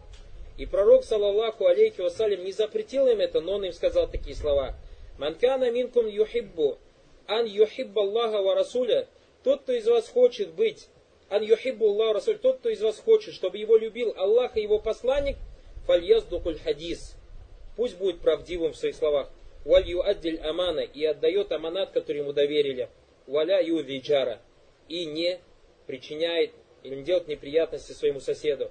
И 0.59 0.67
пророк, 0.67 1.05
саллаллаху 1.05 1.67
алейхи 1.67 2.01
вассалям, 2.01 2.45
не 2.45 2.53
запретил 2.53 3.07
им 3.07 3.21
это, 3.21 3.41
но 3.41 3.55
он 3.55 3.65
им 3.65 3.73
сказал 3.73 4.09
такие 4.09 4.37
слова. 4.37 4.75
Манкана 5.19 5.71
минкум 5.71 6.07
юхиббу, 6.07 6.79
ан 7.27 7.47
юхибба 7.47 8.03
Аллаха 8.03 8.43
ва 8.43 8.55
Расуля, 8.55 9.07
тот, 9.45 9.63
кто 9.63 9.73
из 9.73 9.87
вас 9.87 10.09
хочет 10.09 10.51
быть, 10.55 10.89
ан 11.29 11.43
юхиббу 11.43 11.87
Аллаху 11.87 12.15
Расуль, 12.15 12.39
тот, 12.39 12.59
кто 12.59 12.69
из 12.69 12.83
вас 12.83 12.99
хочет, 12.99 13.35
чтобы 13.35 13.59
его 13.59 13.77
любил 13.77 14.13
Аллах 14.17 14.57
и 14.57 14.63
его 14.63 14.79
посланник, 14.79 15.37
фальяздухуль 15.91 16.57
хадис. 16.61 17.17
Пусть 17.75 17.99
будет 17.99 18.21
правдивым 18.21 18.73
в 18.73 18.77
своих 18.77 18.95
словах. 18.95 19.29
Валь 19.65 19.91
юаддиль 19.91 20.39
амана 20.39 20.81
и 20.81 21.05
отдает 21.05 21.51
аманат, 21.51 21.91
который 21.91 22.19
ему 22.19 22.33
доверили. 22.33 22.89
Валя 23.27 23.61
ювиджара 23.61 24.41
и 24.89 25.05
не 25.05 25.41
причиняет 25.89 26.53
или 26.85 26.95
не 26.95 27.03
делает 27.03 27.27
неприятности 27.27 27.91
своему 27.91 28.21
соседу. 28.21 28.71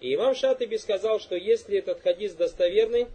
И 0.00 0.14
имам 0.14 0.34
Шатыби 0.34 0.76
сказал, 0.76 1.20
что 1.20 1.36
если 1.36 1.76
этот 1.76 2.00
хадис 2.00 2.32
достоверный, 2.32 3.08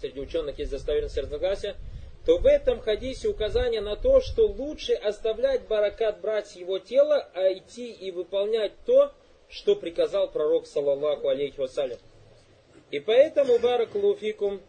среди 0.00 0.20
ученых 0.20 0.56
есть 0.60 0.70
достоверность 0.70 1.18
разногласия, 1.18 1.74
то 2.24 2.38
в 2.38 2.46
этом 2.46 2.78
хадисе 2.78 3.26
указание 3.26 3.80
на 3.80 3.96
то, 3.96 4.20
что 4.20 4.46
лучше 4.46 4.92
оставлять 4.92 5.66
баракат, 5.66 6.20
брать 6.20 6.54
его 6.54 6.78
тела, 6.78 7.28
а 7.34 7.52
идти 7.52 7.90
и 7.90 8.12
выполнять 8.12 8.72
то, 8.86 9.10
что 9.48 9.74
приказал 9.74 10.30
пророк, 10.30 10.68
саллаллаху 10.68 11.26
алейхи 11.26 11.58
вассалям. 11.58 11.98
И 12.90 12.98
поэтому, 12.98 13.58
барак 13.58 13.94
луфикум, 13.94 14.60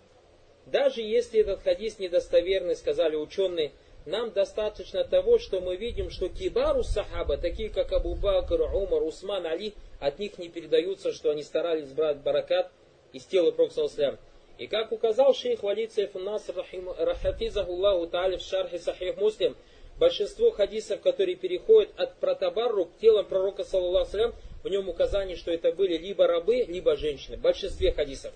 даже 0.67 1.01
если 1.01 1.41
этот 1.41 1.63
хадис 1.63 1.99
недостоверный, 1.99 2.75
сказали 2.75 3.15
ученые, 3.15 3.71
нам 4.05 4.31
достаточно 4.31 5.03
того, 5.03 5.37
что 5.37 5.59
мы 5.61 5.75
видим, 5.75 6.09
что 6.09 6.29
кибару 6.29 6.83
сахаба, 6.83 7.37
такие 7.37 7.69
как 7.69 7.91
Абу 7.91 8.15
Бакр, 8.15 8.61
Умар, 8.61 9.03
Усман, 9.03 9.45
Али, 9.45 9.73
от 9.99 10.17
них 10.17 10.37
не 10.37 10.49
передаются, 10.49 11.11
что 11.13 11.31
они 11.31 11.43
старались 11.43 11.89
брать 11.89 12.17
баракат 12.17 12.71
из 13.13 13.25
тела 13.25 13.51
Пророка 13.51 14.17
И 14.57 14.67
как 14.67 14.91
указал 14.91 15.33
шейх 15.33 15.61
Валид 15.61 15.91
Сайфуннаср 15.91 16.65
Рахафизахуллаху 16.97 18.07
Та'аля 18.07 18.37
в 18.37 18.41
шархе 18.41 18.79
Сахих 18.79 19.17
Муслим, 19.17 19.55
большинство 19.99 20.49
хадисов, 20.49 21.01
которые 21.01 21.35
переходят 21.35 21.91
от 21.97 22.15
протабарру 22.15 22.85
к 22.85 22.97
телам 22.99 23.25
пророка, 23.25 23.63
саллаллаху 23.63 24.33
в 24.63 24.69
нем 24.69 24.89
указание, 24.89 25.35
что 25.35 25.51
это 25.51 25.71
были 25.71 25.97
либо 25.97 26.27
рабы, 26.27 26.63
либо 26.63 26.95
женщины. 26.95 27.37
В 27.37 27.41
большинстве 27.41 27.91
хадисов. 27.91 28.33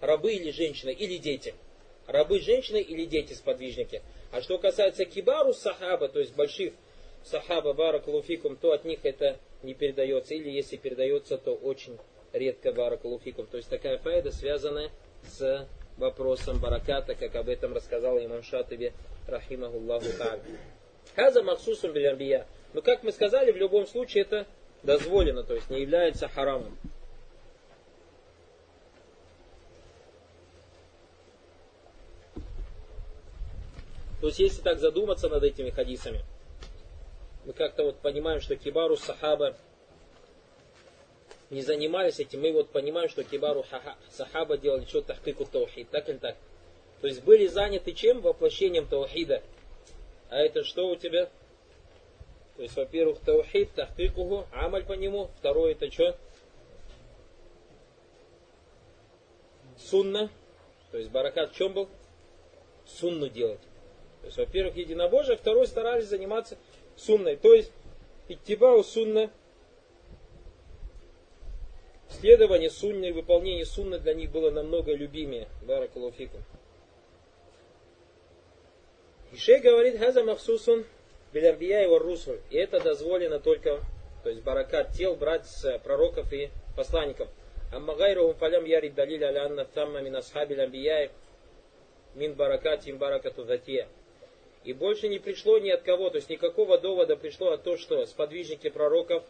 Рабы 0.00 0.34
или 0.34 0.50
женщины, 0.50 0.90
или 0.90 1.16
дети. 1.16 1.54
Рабы, 2.06 2.40
женщины 2.40 2.80
или 2.80 3.04
дети, 3.04 3.32
сподвижники. 3.32 4.02
А 4.32 4.42
что 4.42 4.58
касается 4.58 5.04
кибару 5.04 5.54
сахаба, 5.54 6.08
то 6.08 6.18
есть 6.18 6.34
больших 6.34 6.72
сахаба, 7.24 7.72
баракалуфикум, 7.72 8.56
то 8.56 8.72
от 8.72 8.84
них 8.84 9.00
это 9.04 9.38
не 9.62 9.74
передается. 9.74 10.34
Или 10.34 10.50
если 10.50 10.76
передается, 10.76 11.38
то 11.38 11.54
очень 11.54 11.98
редко 12.32 12.72
баракалуфикум. 12.72 13.46
То 13.46 13.58
есть 13.58 13.68
такая 13.68 13.98
файда, 13.98 14.32
связанная 14.32 14.90
с 15.28 15.68
вопросом 15.96 16.58
бараката, 16.58 17.14
как 17.14 17.34
об 17.36 17.48
этом 17.48 17.74
рассказал 17.74 18.18
имам 18.18 18.42
Шатыби, 18.42 18.92
рахимахуллаху 19.28 20.06
та'ala. 20.18 20.40
Хаза 21.14 21.42
махсусум 21.42 21.92
билярбия. 21.92 22.46
Но 22.72 22.80
как 22.80 23.02
мы 23.02 23.12
сказали, 23.12 23.52
в 23.52 23.56
любом 23.56 23.86
случае 23.86 24.22
это 24.22 24.46
дозволено, 24.82 25.42
то 25.42 25.54
есть 25.54 25.70
не 25.70 25.80
является 25.80 26.28
харамом. 26.28 26.76
То 34.20 34.28
есть, 34.28 34.38
если 34.38 34.62
так 34.62 34.78
задуматься 34.78 35.28
над 35.28 35.42
этими 35.42 35.70
хадисами, 35.70 36.24
мы 37.44 37.52
как-то 37.52 37.82
вот 37.82 37.96
понимаем, 37.98 38.40
что 38.40 38.54
кибару 38.54 38.96
сахаба 38.96 39.56
не 41.50 41.60
занимались 41.60 42.20
этим, 42.20 42.40
мы 42.40 42.52
вот 42.52 42.70
понимаем, 42.70 43.08
что 43.08 43.24
кибару 43.24 43.64
сахаба 44.10 44.56
делали 44.56 44.84
что 44.84 45.02
тахкику 45.02 45.44
таухид, 45.44 45.90
так 45.90 46.08
или 46.08 46.18
так. 46.18 46.36
То 47.00 47.08
есть 47.08 47.24
были 47.24 47.48
заняты 47.48 47.92
чем? 47.92 48.20
Воплощением 48.20 48.86
таухида. 48.86 49.42
А 50.30 50.38
это 50.38 50.62
что 50.62 50.88
у 50.88 50.94
тебя? 50.94 51.28
То 52.56 52.62
есть, 52.62 52.76
во-первых, 52.76 53.20
таухид, 53.20 53.72
тахкикуху, 53.72 54.46
амаль 54.52 54.84
по 54.84 54.92
нему. 54.92 55.30
Второе 55.38 55.72
это 55.72 55.90
что? 55.90 56.16
Сунна. 59.78 60.30
То 60.90 60.98
есть 60.98 61.10
баракат 61.10 61.52
в 61.52 61.56
чем 61.56 61.72
был? 61.72 61.88
Сунну 62.86 63.28
делать. 63.28 63.60
То 64.20 64.26
есть, 64.26 64.38
во-первых, 64.38 64.76
единобожие, 64.76 65.36
второе 65.36 65.66
старались 65.66 66.06
заниматься 66.06 66.58
сунной. 66.96 67.36
То 67.36 67.54
есть, 67.54 67.72
иттибау 68.28 68.84
сунна, 68.84 69.30
следование 72.08 72.70
сунны 72.70 73.12
выполнение 73.12 73.64
сунны 73.64 73.98
для 73.98 74.14
них 74.14 74.30
было 74.30 74.50
намного 74.50 74.94
любимее. 74.94 75.48
Баракалуфикум. 75.66 76.42
И 79.32 79.36
шей 79.36 79.60
говорит, 79.60 79.98
хаза 79.98 80.22
махсусун 80.22 80.84
билямбия 81.32 81.82
его 81.82 81.98
русуль. 81.98 82.40
И 82.50 82.56
это 82.56 82.80
дозволено 82.80 83.40
только, 83.40 83.80
то 84.22 84.30
есть 84.30 84.42
баракат 84.42 84.92
тел 84.92 85.16
брать 85.16 85.46
с 85.46 85.78
пророков 85.80 86.32
и 86.32 86.50
посланников. 86.76 87.28
Амма 87.72 87.94
гайрухум 87.94 88.34
фалям 88.34 88.64
ярид 88.64 88.94
далиль 88.94 89.24
аля 89.24 89.46
анна 89.46 89.64
тамма 89.64 90.00
мин 90.00 90.16
асхаби 90.16 90.54
ламбияев 90.54 91.10
мин 92.14 92.34
баракат 92.34 92.86
им 92.86 92.98
баракату 92.98 93.44
затия. 93.44 93.88
И 94.64 94.72
больше 94.72 95.08
не 95.08 95.18
пришло 95.18 95.58
ни 95.58 95.70
от 95.70 95.82
кого, 95.82 96.10
то 96.10 96.16
есть 96.16 96.28
никакого 96.28 96.78
довода 96.78 97.16
пришло 97.16 97.50
от 97.50 97.64
того, 97.64 97.76
что 97.76 98.06
сподвижники 98.06 98.70
пророков, 98.70 99.24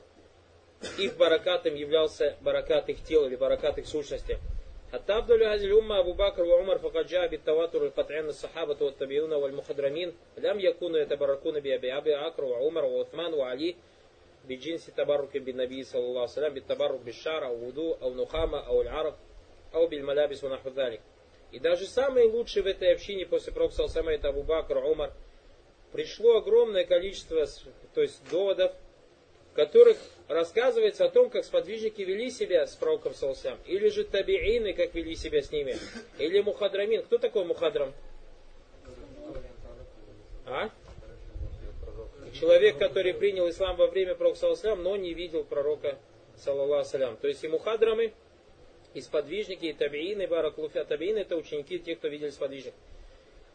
их 0.98 1.16
баракатом 1.16 1.74
являлся 1.74 2.36
баракат 2.40 2.88
их 2.88 3.02
тела 3.04 3.26
или 3.26 3.36
баракат 3.36 3.78
их 3.78 3.86
сущности. 3.86 4.38
حتى 4.93 5.13
أفضل 5.13 5.43
هذه 5.43 5.65
الأمة 5.65 5.99
أبو 5.99 6.13
بكر 6.13 6.43
وعمر 6.43 6.77
فقد 6.77 7.05
جاء 7.05 7.27
بالتواتر 7.27 7.85
القطعي 7.85 8.19
أن 8.19 8.25
الصحابة 8.25 8.85
والتابعون 8.85 9.33
والمخضرمين 9.33 10.13
لم 10.37 10.59
يكونوا 10.59 10.99
يتبركون 10.99 11.59
بأبي 11.59 11.99
بكر 11.99 12.43
وعمر 12.43 12.85
وعثمان 12.85 13.33
وعلي 13.33 13.75
بجنس 14.47 14.85
تبرك 14.85 15.37
بالنبي 15.37 15.83
صلى 15.83 16.01
الله 16.01 16.21
عليه 16.21 16.31
وسلم 16.31 16.53
بالتبرك 16.53 16.99
بالشعر 16.99 17.45
أو 17.45 17.67
وضوء 17.67 18.01
أو 18.01 18.13
نخامة 18.13 18.67
أو 18.67 18.81
العرق 18.81 19.17
أو 19.73 19.87
بالملابس 19.87 20.43
ونحو 20.43 20.69
ذلك. 20.69 21.01
И 21.51 21.59
даже 21.59 21.85
самые 21.85 22.27
лучшие 22.27 22.63
в 22.63 22.67
этой 22.67 22.91
общине 22.91 23.25
после 23.25 23.53
Пророка 23.53 23.75
Салсама 23.75 24.11
это 24.11 24.29
Абу 24.29 24.43
Бакр, 24.43 24.77
Умар, 24.77 25.13
пришло 25.93 26.37
огромное 26.37 26.83
количество 26.83 27.45
то 27.95 28.01
есть 28.01 28.29
доводов, 28.29 28.73
которых 29.54 29.98
рассказывается 30.28 31.04
о 31.04 31.10
том, 31.10 31.30
как 31.30 31.44
сподвижники 31.44 32.02
вели 32.02 32.30
себя 32.30 32.66
с 32.66 32.74
пророком 32.74 33.14
Салсам, 33.14 33.58
или 33.66 33.88
же 33.88 34.04
табиины, 34.04 34.72
как 34.72 34.94
вели 34.94 35.14
себя 35.14 35.42
с 35.42 35.52
ними, 35.52 35.76
или 36.18 36.40
мухадрамин. 36.40 37.02
Кто 37.02 37.18
такой 37.18 37.44
мухадрам? 37.44 37.92
А? 40.46 40.70
Человек, 42.38 42.78
который 42.78 43.12
принял 43.12 43.48
ислам 43.48 43.76
во 43.76 43.88
время 43.88 44.14
пророка 44.14 44.38
Салсам, 44.38 44.82
но 44.82 44.96
не 44.96 45.12
видел 45.12 45.44
пророка 45.44 45.98
саллаллаху 46.36 46.88
салям. 46.88 47.16
То 47.18 47.28
есть 47.28 47.44
и 47.44 47.48
мухадрамы, 47.48 48.12
и 48.94 49.00
сподвижники, 49.00 49.66
и 49.66 49.72
табиины, 49.72 50.26
бараклуфя. 50.26 50.84
Табиины 50.84 51.18
это 51.18 51.36
ученики 51.36 51.78
тех, 51.78 51.98
кто 51.98 52.08
видели 52.08 52.30
сподвижник. 52.30 52.74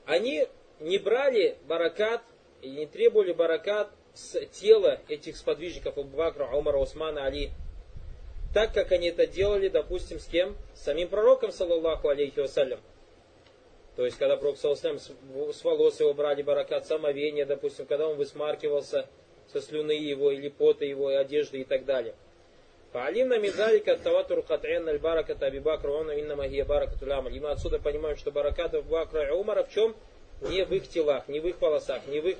Они 0.05 0.47
не 0.79 0.97
брали 0.99 1.57
баракат 1.67 2.21
и 2.61 2.69
не 2.69 2.85
требовали 2.85 3.33
баракат 3.33 3.89
с 4.17 4.43
тела 4.47 4.99
этих 5.07 5.37
сподвижников 5.37 5.97
Абу 5.97 6.17
Бакра, 6.17 6.45
Умара, 6.45 6.77
Усмана, 6.79 7.25
Али. 7.25 7.51
Так, 8.51 8.73
как 8.73 8.91
они 8.91 9.09
это 9.09 9.27
делали, 9.27 9.67
допустим, 9.67 10.19
с 10.19 10.25
кем? 10.25 10.57
С 10.73 10.85
самим 10.85 11.07
пророком, 11.07 11.51
саллаллаху 11.51 12.09
алейхи 12.09 12.39
вассалям. 12.39 12.79
То 13.95 14.05
есть, 14.05 14.17
когда 14.17 14.35
пророк, 14.35 14.57
саллаллаху 14.57 15.53
с 15.53 15.63
волос 15.63 15.99
его 15.99 16.15
брали 16.15 16.41
баракат, 16.41 16.87
самовение, 16.87 17.45
допустим, 17.45 17.85
когда 17.85 18.07
он 18.07 18.17
высмаркивался 18.17 19.07
со 19.53 19.61
слюны 19.61 19.91
его, 19.91 20.31
или 20.31 20.49
пота 20.49 20.83
его, 20.83 21.11
и 21.11 21.15
одежды, 21.15 21.61
и 21.61 21.63
так 21.63 21.85
далее. 21.85 22.15
Фаалимна 22.93 23.37
мидалика 23.37 23.97
таватур 23.97 24.41
кат'ин 24.41 24.87
аль 24.89 24.97
бараката 24.97 25.45
Аби 25.45 25.59
Бакра, 25.59 25.91
он 25.91 26.09
инна 26.11 26.35
магия 26.35 26.63
баракату 26.63 27.05
лямаль. 27.05 27.35
И 27.35 27.39
мы 27.39 27.51
отсюда 27.51 27.77
понимаем, 27.77 28.17
что 28.17 28.31
баракат 28.31 28.73
Абу 28.73 28.89
Бакра 28.89 29.27
и 29.27 29.31
Умара 29.31 29.63
в 29.63 29.69
чем? 29.69 29.95
Не 30.42 30.64
в 30.64 30.72
их 30.72 30.88
телах, 30.88 31.28
не 31.28 31.38
в 31.38 31.46
их 31.46 31.60
волосах, 31.60 32.06
не 32.08 32.20
в 32.20 32.26
их, 32.26 32.36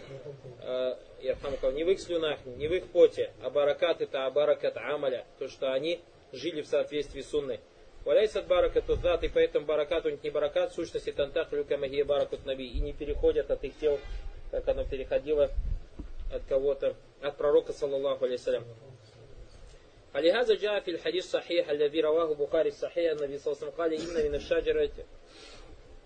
э, 0.60 0.94
не 1.22 1.84
в 1.84 1.90
их 1.90 2.00
слюнах, 2.00 2.44
не 2.46 2.66
в 2.66 2.72
их 2.72 2.88
поте, 2.88 3.32
а 3.40 3.48
баракат 3.48 4.00
это 4.00 4.26
абаракат 4.26 4.76
амаля, 4.76 5.24
то, 5.38 5.48
что 5.48 5.72
они 5.72 6.00
жили 6.32 6.62
в 6.62 6.66
соответствии 6.66 7.20
с 7.20 7.30
сунной. 7.30 7.60
Валяйсат 8.04 8.48
баракату 8.48 8.96
зат, 8.96 9.22
и 9.22 9.28
поэтому 9.28 9.66
баракат 9.66 10.04
у 10.06 10.10
них 10.10 10.24
не 10.24 10.30
баракат, 10.30 10.72
в 10.72 10.74
сущности 10.74 11.12
тантах 11.12 11.52
люка 11.52 11.76
магия 11.76 12.04
баракут 12.04 12.44
наби, 12.44 12.66
и 12.66 12.80
не 12.80 12.92
переходят 12.92 13.48
от 13.52 13.62
их 13.62 13.78
тел, 13.78 14.00
как 14.50 14.66
оно 14.66 14.84
переходило 14.84 15.50
от 16.32 16.44
кого-то, 16.46 16.96
от 17.20 17.36
пророка, 17.36 17.72
саллаллаху 17.72 18.24
алейсалям. 18.24 18.64
فلهذا 20.12 20.54
جاء 20.54 20.80
في 20.80 20.90
الحديث 20.90 21.24
الصحيح 21.24 21.70
الذي 21.70 22.00
رواه 22.00 22.32
البخاري 22.32 22.68
الصحيح 22.68 23.12
النبي 23.12 23.38
صلى 23.38 23.52
الله 23.52 23.56
عليه 23.56 23.66
وسلم 23.66 23.70
قال 23.70 23.92
إن 23.94 24.28
من 24.28 24.34
الشجرة 24.34 24.90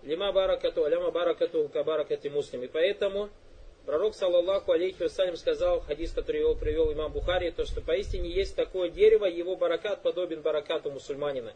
Лима 0.02 0.32
баракату, 0.32 0.84
аляма 0.84 1.10
баракату, 1.10 1.68
кабаракати 1.68 2.28
муслим. 2.28 2.64
И 2.64 2.66
поэтому 2.66 3.30
пророк, 3.86 4.14
саллаллаху 4.14 4.72
алейхи 4.72 5.02
вассалям, 5.02 5.36
сказал, 5.36 5.80
хадис, 5.80 6.12
который 6.12 6.40
его 6.40 6.54
привел 6.54 6.92
имам 6.92 7.12
Бухари, 7.12 7.50
то, 7.50 7.64
что 7.64 7.80
поистине 7.80 8.28
есть 8.28 8.56
такое 8.56 8.90
дерево, 8.90 9.26
его 9.26 9.54
баракат 9.54 10.02
подобен 10.02 10.42
баракату 10.42 10.90
мусульманина. 10.90 11.54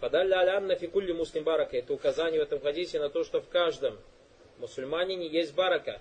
Падалля 0.00 0.40
алянна 0.40 0.74
фикулли 0.74 1.12
муслим 1.12 1.44
барака. 1.44 1.76
Это 1.76 1.94
указание 1.94 2.40
в 2.40 2.42
этом 2.42 2.60
хадисе 2.60 2.98
на 2.98 3.08
то, 3.08 3.24
что 3.24 3.40
в 3.40 3.48
каждом 3.48 3.98
мусульманине 4.58 5.28
есть 5.28 5.54
барака. 5.54 6.00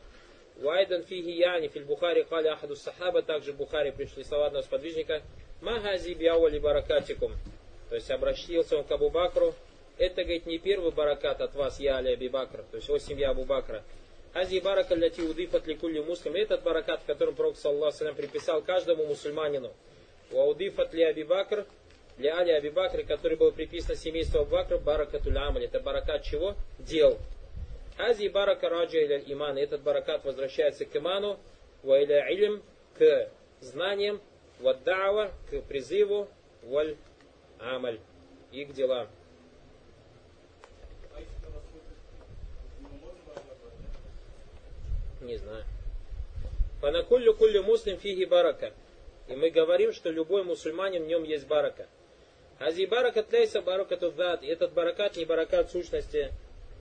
Вайдан 0.57 1.03
фиги 1.03 1.29
яни 1.29 1.67
филь 1.67 1.85
Бухари 1.85 2.23
кали 2.23 2.47
ахаду 2.47 2.75
сахаба. 2.75 3.21
Также 3.21 3.53
Бухари 3.53 3.91
пришли 3.91 4.23
слова 4.23 4.47
одного 4.47 4.63
сподвижника. 4.63 5.21
Магази 5.61 6.13
бияуали 6.13 6.57
баракатикум. 6.57 7.33
То 7.89 7.95
есть 7.95 8.09
обратился 8.09 8.77
он 8.77 8.83
к 8.83 8.91
Абу 8.91 9.11
Бакру 9.11 9.53
это, 10.01 10.23
говорит, 10.23 10.47
не 10.47 10.57
первый 10.57 10.91
баракат 10.91 11.41
от 11.41 11.53
вас, 11.53 11.79
я 11.79 11.97
Али 11.97 12.13
Аби 12.13 12.27
Бакр, 12.27 12.63
то 12.71 12.77
есть 12.77 12.89
о 12.89 12.97
семья 12.97 13.29
Абу 13.29 13.43
Бакра. 13.43 13.83
Ази 14.33 14.59
барака 14.59 14.95
ляти 14.95 15.21
удифат 15.21 15.67
ликулли 15.67 15.99
муслим. 15.99 16.33
Этот 16.33 16.63
баракат, 16.63 17.01
в 17.01 17.05
котором 17.05 17.35
Пророк, 17.35 17.55
саллаху 17.55 18.15
приписал 18.15 18.63
каждому 18.63 19.05
мусульманину. 19.05 19.71
Уаудифат 20.31 20.93
ли 20.95 21.03
Аби 21.03 21.21
Бакр, 21.21 21.67
для 22.17 22.39
Али 22.39 22.51
Аби 22.51 22.69
который 23.03 23.37
был 23.37 23.51
приписан 23.51 23.95
семейству 23.95 24.39
Абу 24.39 24.51
Бакр, 24.51 24.79
баракатуль 24.79 25.37
амаль. 25.37 25.65
Это 25.65 25.79
баракат 25.79 26.23
чего? 26.23 26.55
Дел. 26.79 27.19
Ази 27.99 28.27
барака 28.27 28.69
раджа 28.69 28.97
иля 28.97 29.19
иман. 29.19 29.57
Этот 29.57 29.81
баракат 29.81 30.25
возвращается 30.25 30.85
к 30.85 30.95
иману, 30.95 31.37
ва 31.83 32.01
иля 32.01 32.27
илм, 32.29 32.63
к 32.97 33.29
знаниям, 33.59 34.19
ваддава, 34.59 35.31
к 35.51 35.61
призыву, 35.61 36.27
валь 36.63 36.95
амаль 37.59 37.99
и 38.51 38.65
к 38.65 38.73
делам. 38.73 39.07
Не 45.21 45.37
знаю. 45.37 45.63
Фанакуллю 46.81 47.35
куллю 47.35 47.63
муслим 47.63 47.97
фиги 47.97 48.25
барака. 48.25 48.73
И 49.27 49.35
мы 49.35 49.51
говорим, 49.51 49.93
что 49.93 50.09
любой 50.09 50.43
мусульманин 50.43 51.03
в 51.03 51.07
нем 51.07 51.23
есть 51.23 51.47
барака. 51.47 51.87
Ази 52.59 52.85
баракат 52.85 53.31
ляйса 53.31 53.61
баракату 53.61 54.11
дат. 54.11 54.43
Этот 54.43 54.73
баракат 54.73 55.15
не 55.15 55.25
баракат 55.25 55.71
сущности. 55.71 56.31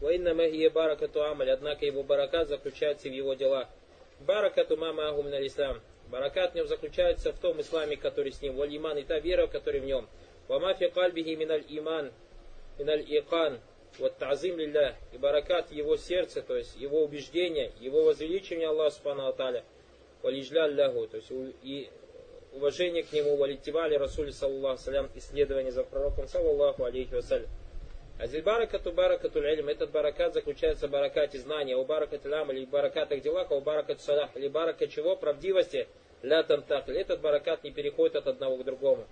Ваинна 0.01 0.35
магия 0.35 0.71
баракату 0.71 1.23
амаль. 1.23 1.51
Однако 1.51 1.85
его 1.85 2.03
баракат 2.03 2.49
заключается 2.49 3.09
в 3.09 3.13
его 3.13 3.35
делах. 3.35 3.69
Баракату 4.21 4.79
мама 4.79 5.09
агум 5.09 5.29
на. 5.29 5.39
Баракат 6.09 6.53
в 6.53 6.55
нем 6.55 6.67
заключается 6.67 7.33
в 7.33 7.39
том 7.39 7.61
исламе, 7.61 7.97
который 7.97 8.33
с 8.33 8.41
ним. 8.41 8.57
Валь 8.57 8.75
иман 8.75 8.97
и 8.99 9.03
та 9.03 9.19
вера, 9.19 9.47
которая 9.47 9.83
в 9.83 9.85
нем. 9.85 10.09
Вамафи 10.49 10.89
кальбихи 10.89 11.37
миналь 11.37 11.65
иман. 11.69 12.11
Миналь 12.79 13.05
икан 13.07 13.61
вот 13.99 14.17
тазим 14.19 14.59
лилля 14.59 14.95
и 15.13 15.19
баракат 15.19 15.71
его 15.73 15.97
сердца, 15.97 16.43
то 16.43 16.57
есть 16.57 16.77
его 16.77 17.03
убеждения, 17.03 17.73
его 17.81 18.05
возвеличивание 18.05 18.69
Аллаха 18.69 18.95
Субхану 18.97 19.27
Аталя, 19.27 19.65
валижля 20.23 20.67
ляху, 20.67 21.07
то 21.07 21.17
есть 21.17 21.31
и 21.63 21.89
уважение 22.53 23.03
к 23.03 23.13
нему, 23.13 23.37
валитивали 23.37 23.97
Расули 23.97 24.31
саллаху 24.31 24.83
салям, 24.83 25.09
исследование 25.15 25.73
за 25.73 25.85
пророком 25.85 26.27
саллаху 26.29 26.85
алейхи 26.85 27.15
вассалям. 27.15 27.49
Азиль 28.19 28.43
баракату 28.43 28.93
баракату 28.93 29.43
ильм, 29.43 29.69
этот 29.69 29.91
баракат 29.91 30.35
заключается 30.35 30.89
в 30.89 30.91
баракате 30.91 31.39
знания, 31.39 31.75
у 31.75 31.85
баракат 31.85 32.27
лям 32.27 32.53
или 32.53 32.67
баракатах 32.67 33.23
делах, 33.23 33.51
у 33.51 33.61
баракат 33.63 34.01
салях, 34.03 34.29
или 34.35 34.49
барака 34.49 34.87
чего? 34.89 35.17
Правдивости, 35.17 35.89
ля 36.23 36.43
тантах. 36.43 36.87
Этот 36.91 37.23
баракат 37.23 37.65
не 37.65 37.71
переходит 37.71 38.17
от 38.17 38.27
одного 38.27 38.59
к 38.59 38.65
другому. 38.65 39.07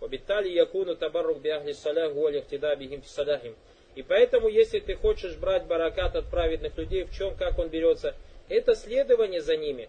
Обитали 0.00 0.48
якуну 0.48 0.96
табарук 0.96 1.38
биахли 1.38 1.70
салях, 1.70 2.14
хтида 2.44 2.74
бихим 2.74 3.02
фисаляхим. 3.02 3.54
И 3.94 4.02
поэтому, 4.02 4.48
если 4.48 4.80
ты 4.80 4.94
хочешь 4.94 5.36
брать 5.36 5.64
баракат 5.66 6.16
от 6.16 6.30
праведных 6.30 6.76
людей, 6.78 7.04
в 7.04 7.14
чем, 7.14 7.34
как 7.36 7.58
он 7.58 7.68
берется, 7.68 8.14
это 8.48 8.74
следование 8.74 9.40
за 9.40 9.56
ними. 9.56 9.88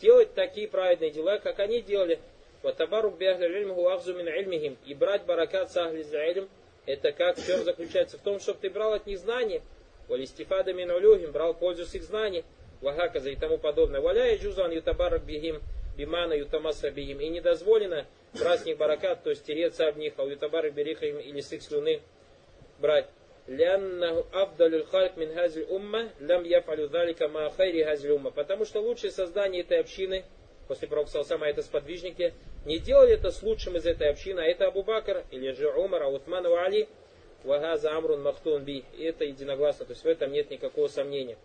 Делать 0.00 0.34
такие 0.34 0.68
праведные 0.68 1.10
дела, 1.10 1.38
как 1.38 1.58
они 1.58 1.80
делали. 1.80 2.18
И 4.86 4.94
брать 4.94 5.24
баракат 5.24 5.72
с 5.72 5.76
ахли 5.76 6.02
это 6.86 7.12
как, 7.12 7.36
в 7.38 7.46
чем 7.46 7.62
заключается? 7.62 8.18
В 8.18 8.22
том, 8.22 8.40
чтобы 8.40 8.58
ты 8.60 8.70
брал 8.70 8.94
от 8.94 9.06
них 9.06 9.18
знания. 9.18 9.62
Валистифада 10.08 10.72
минулюхим, 10.72 11.30
брал 11.30 11.54
пользу 11.54 11.84
с 11.84 11.94
их 11.94 12.02
знаний. 12.02 12.44
Вагаказа 12.80 13.30
и 13.30 13.36
тому 13.36 13.58
подобное. 13.58 14.00
Валя 14.00 14.34
и 14.34 14.38
джузан 14.38 14.72
ютабарак 14.72 15.22
бихим, 15.24 15.60
бимана 15.96 16.32
ютамаса 16.32 16.90
бихим. 16.90 17.20
И 17.20 17.28
не 17.28 17.40
дозволено 17.40 18.06
брать 18.38 18.60
с 18.62 18.64
них 18.64 18.78
баракат, 18.78 19.22
то 19.22 19.30
есть 19.30 19.44
тереться 19.44 19.86
об 19.86 19.98
них, 19.98 20.14
а 20.16 20.24
ютабарак 20.24 20.74
берихаим 20.74 21.18
или 21.18 21.40
с 21.40 21.52
их 21.52 21.62
слюны 21.62 22.00
брать. 22.78 23.06
لأنه 23.49 24.23
أفضل 24.33 24.75
الخلق 24.75 25.17
من 25.17 25.31
هذه 25.31 25.57
الأمة 25.57 26.09
لم 26.19 26.45
يفعل 26.45 26.89
ذلك 26.89 27.23
مع 27.23 27.49
خير 27.49 27.91
هذه 27.91 28.05
الأمة. 28.05 28.31
Потому 28.31 28.65
что 28.65 28.81
лучшее 28.81 29.11
создание 29.11 29.61
этой 29.61 29.79
общины, 29.79 30.25
после 30.67 30.87
пророка 30.87 31.11
Салсама, 31.11 31.47
это 31.47 31.61
сподвижники, 31.61 32.33
не 32.65 32.79
делали 32.79 33.13
это 33.13 33.29
с 33.29 33.43
лучшим 33.43 33.77
из 33.77 33.85
этой 33.85 34.09
общины, 34.09 34.39
а 34.39 34.45
это 34.45 34.67
Абу 34.67 34.83
Бакр, 34.83 35.23
или 35.31 35.51
же 35.51 35.69
Умар, 35.69 36.03
Аутман 36.03 36.45
и 36.47 36.49
Али, 36.49 36.87
Вагаза 37.43 37.95
Амрун 37.95 38.23
Махтун 38.23 38.63
Би. 38.63 38.83
И 38.97 39.03
это 39.03 39.23
единогласно, 39.23 39.85
то 39.85 39.91
есть 39.91 40.03
в 40.03 40.07
этом 40.07 40.31
нет 40.31 40.49
никакого 40.49 40.87
сомнения. 40.87 41.37